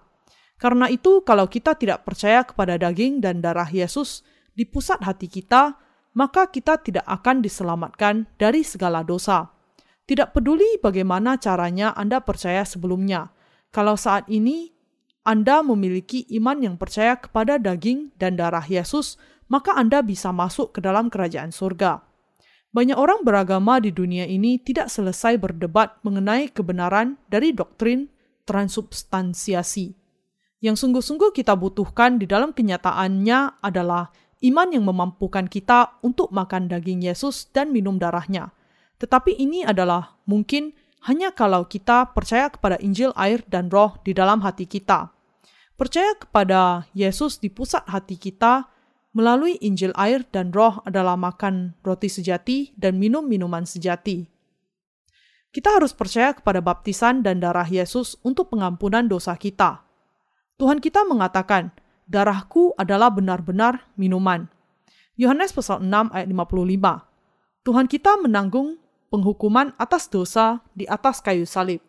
[0.61, 4.21] Karena itu, kalau kita tidak percaya kepada daging dan darah Yesus
[4.53, 5.75] di pusat hati kita,
[6.13, 9.49] maka kita tidak akan diselamatkan dari segala dosa.
[10.03, 13.31] Tidak peduli bagaimana caranya Anda percaya sebelumnya,
[13.71, 14.75] kalau saat ini
[15.23, 19.15] Anda memiliki iman yang percaya kepada daging dan darah Yesus,
[19.47, 22.03] maka Anda bisa masuk ke dalam kerajaan surga.
[22.73, 28.09] Banyak orang beragama di dunia ini tidak selesai berdebat mengenai kebenaran dari doktrin
[28.49, 29.93] transubstansiasi.
[30.59, 34.09] Yang sungguh-sungguh kita butuhkan di dalam kenyataannya adalah
[34.41, 38.51] iman yang memampukan kita untuk makan daging Yesus dan minum darahnya.
[39.03, 40.71] Tetapi ini adalah mungkin
[41.03, 45.11] hanya kalau kita percaya kepada Injil air dan roh di dalam hati kita.
[45.75, 48.71] Percaya kepada Yesus di pusat hati kita
[49.11, 54.23] melalui Injil air dan roh adalah makan roti sejati dan minum minuman sejati.
[55.51, 59.83] Kita harus percaya kepada baptisan dan darah Yesus untuk pengampunan dosa kita.
[60.55, 61.75] Tuhan kita mengatakan,
[62.07, 64.47] darahku adalah benar-benar minuman.
[65.19, 67.67] Yohanes pasal 6 ayat 55.
[67.67, 68.81] Tuhan kita menanggung
[69.13, 71.85] penghukuman atas dosa di atas kayu salib.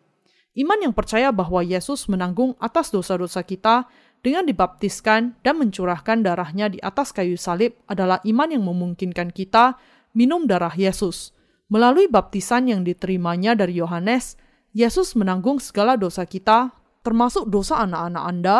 [0.53, 3.89] Iman yang percaya bahwa Yesus menanggung atas dosa-dosa kita
[4.21, 9.81] dengan dibaptiskan dan mencurahkan darahnya di atas kayu salib adalah iman yang memungkinkan kita
[10.13, 11.33] minum darah Yesus.
[11.65, 14.37] Melalui baptisan yang diterimanya dari Yohanes,
[14.71, 16.71] Yesus menanggung segala dosa kita,
[17.01, 18.57] termasuk dosa anak-anak Anda,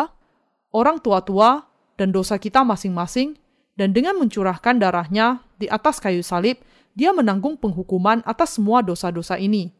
[0.74, 3.38] orang tua-tua, dan dosa kita masing-masing,
[3.78, 6.60] dan dengan mencurahkan darahnya di atas kayu salib,
[6.96, 9.76] dia menanggung penghukuman atas semua dosa-dosa ini.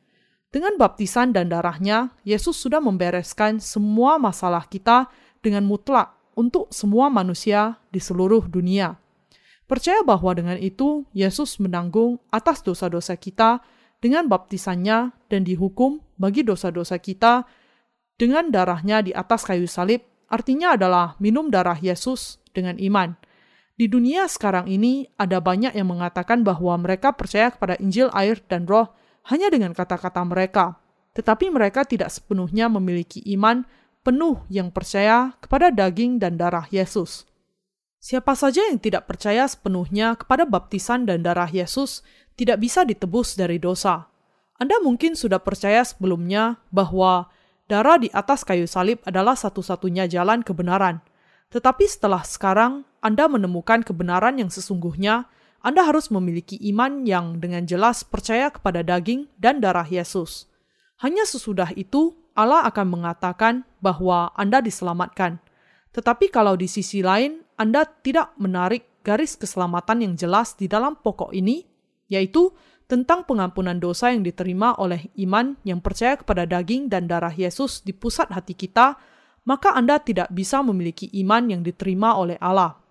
[0.52, 5.08] Dengan baptisan dan darahnya, Yesus sudah membereskan semua masalah kita
[5.40, 9.00] dengan mutlak untuk semua manusia di seluruh dunia.
[9.66, 13.58] Percaya bahwa dengan itu Yesus menanggung atas dosa-dosa kita
[13.98, 17.42] dengan baptisannya dan dihukum bagi dosa-dosa kita
[18.16, 20.00] dengan darahnya di atas kayu salib,
[20.32, 23.12] artinya adalah minum darah Yesus dengan iman.
[23.76, 28.64] Di dunia sekarang ini ada banyak yang mengatakan bahwa mereka percaya kepada Injil air dan
[28.64, 28.88] roh
[29.28, 30.80] hanya dengan kata-kata mereka,
[31.12, 33.68] tetapi mereka tidak sepenuhnya memiliki iman
[34.00, 37.28] penuh yang percaya kepada daging dan darah Yesus.
[38.00, 42.00] Siapa saja yang tidak percaya sepenuhnya kepada baptisan dan darah Yesus
[42.38, 44.08] tidak bisa ditebus dari dosa.
[44.56, 47.28] Anda mungkin sudah percaya sebelumnya bahwa
[47.68, 51.04] darah di atas kayu salib adalah satu-satunya jalan kebenaran.
[51.50, 55.30] Tetapi setelah sekarang Anda menemukan kebenaran yang sesungguhnya,
[55.62, 60.50] Anda harus memiliki iman yang dengan jelas percaya kepada daging dan darah Yesus.
[60.98, 65.38] Hanya sesudah itu, Allah akan mengatakan bahwa Anda diselamatkan.
[65.94, 71.30] Tetapi kalau di sisi lain Anda tidak menarik garis keselamatan yang jelas di dalam pokok
[71.30, 71.62] ini,
[72.10, 72.50] yaitu
[72.90, 77.94] tentang pengampunan dosa yang diterima oleh iman yang percaya kepada daging dan darah Yesus di
[77.94, 78.98] pusat hati kita,
[79.46, 82.85] maka Anda tidak bisa memiliki iman yang diterima oleh Allah.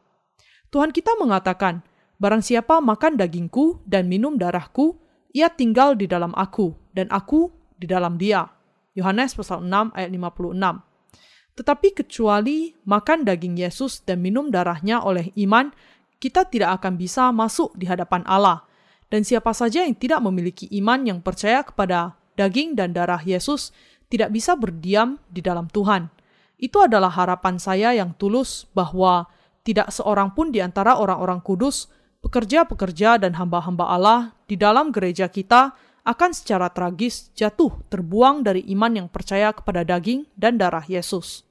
[0.75, 1.87] Tuhan kita mengatakan,
[2.19, 4.99] Barang siapa makan dagingku dan minum darahku,
[5.31, 7.47] ia tinggal di dalam aku, dan aku
[7.79, 8.51] di dalam dia.
[8.91, 11.55] Yohanes pasal 6 ayat 56.
[11.55, 15.71] Tetapi kecuali makan daging Yesus dan minum darahnya oleh iman,
[16.19, 18.67] kita tidak akan bisa masuk di hadapan Allah.
[19.07, 23.71] Dan siapa saja yang tidak memiliki iman yang percaya kepada daging dan darah Yesus
[24.11, 26.11] tidak bisa berdiam di dalam Tuhan.
[26.59, 29.31] Itu adalah harapan saya yang tulus bahwa
[29.65, 31.89] tidak seorang pun di antara orang-orang kudus,
[32.21, 35.73] pekerja-pekerja dan hamba-hamba Allah di dalam gereja kita
[36.05, 41.41] akan secara tragis jatuh terbuang dari iman yang percaya kepada daging dan darah Yesus.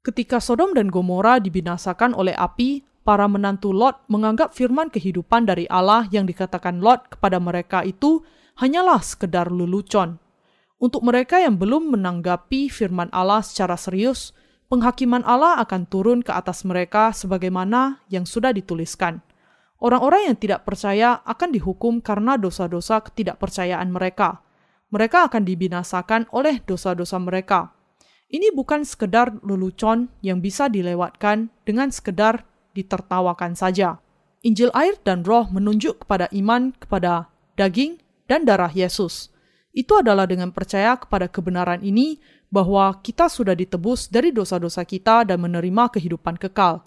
[0.00, 6.08] Ketika Sodom dan Gomora dibinasakan oleh api para menantu Lot menganggap firman kehidupan dari Allah
[6.08, 8.24] yang dikatakan Lot kepada mereka itu
[8.56, 10.16] hanyalah sekedar lelucon.
[10.80, 14.32] Untuk mereka yang belum menanggapi firman Allah secara serius,
[14.68, 19.24] penghakiman Allah akan turun ke atas mereka sebagaimana yang sudah dituliskan.
[19.80, 24.44] Orang-orang yang tidak percaya akan dihukum karena dosa-dosa ketidakpercayaan mereka.
[24.92, 27.72] Mereka akan dibinasakan oleh dosa-dosa mereka.
[28.28, 32.44] Ini bukan sekedar lelucon yang bisa dilewatkan dengan sekedar
[32.76, 34.02] ditertawakan saja.
[34.44, 37.98] Injil air dan roh menunjuk kepada iman kepada daging
[38.28, 39.32] dan darah Yesus
[39.78, 42.18] itu adalah dengan percaya kepada kebenaran ini
[42.50, 46.82] bahwa kita sudah ditebus dari dosa-dosa kita dan menerima kehidupan kekal.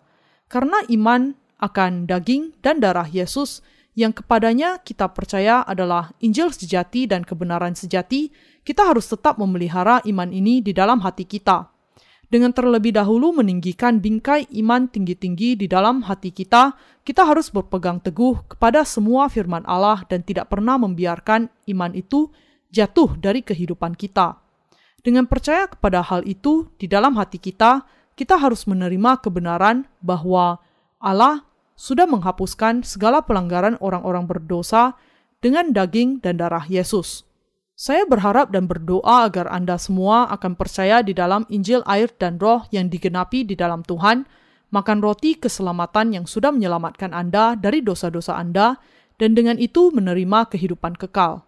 [0.51, 1.31] Karena iman
[1.63, 3.63] akan daging dan darah Yesus
[3.95, 8.31] yang kepadanya kita percaya adalah Injil sejati dan kebenaran sejati,
[8.63, 11.71] kita harus tetap memelihara iman ini di dalam hati kita.
[12.31, 16.71] Dengan terlebih dahulu meninggikan bingkai iman tinggi-tinggi di dalam hati kita,
[17.03, 22.31] kita harus berpegang teguh kepada semua firman Allah dan tidak pernah membiarkan iman itu
[22.71, 24.39] jatuh dari kehidupan kita.
[25.01, 27.83] Dengan percaya kepada hal itu di dalam hati kita,
[28.15, 30.61] kita harus menerima kebenaran bahwa
[31.01, 31.43] Allah
[31.73, 34.93] sudah menghapuskan segala pelanggaran orang-orang berdosa
[35.41, 37.25] dengan daging dan darah Yesus.
[37.73, 42.69] Saya berharap dan berdoa agar Anda semua akan percaya di dalam Injil air dan roh
[42.69, 44.29] yang digenapi di dalam Tuhan,
[44.69, 48.77] makan roti keselamatan yang sudah menyelamatkan Anda dari dosa-dosa Anda,
[49.17, 51.41] dan dengan itu menerima kehidupan kekal.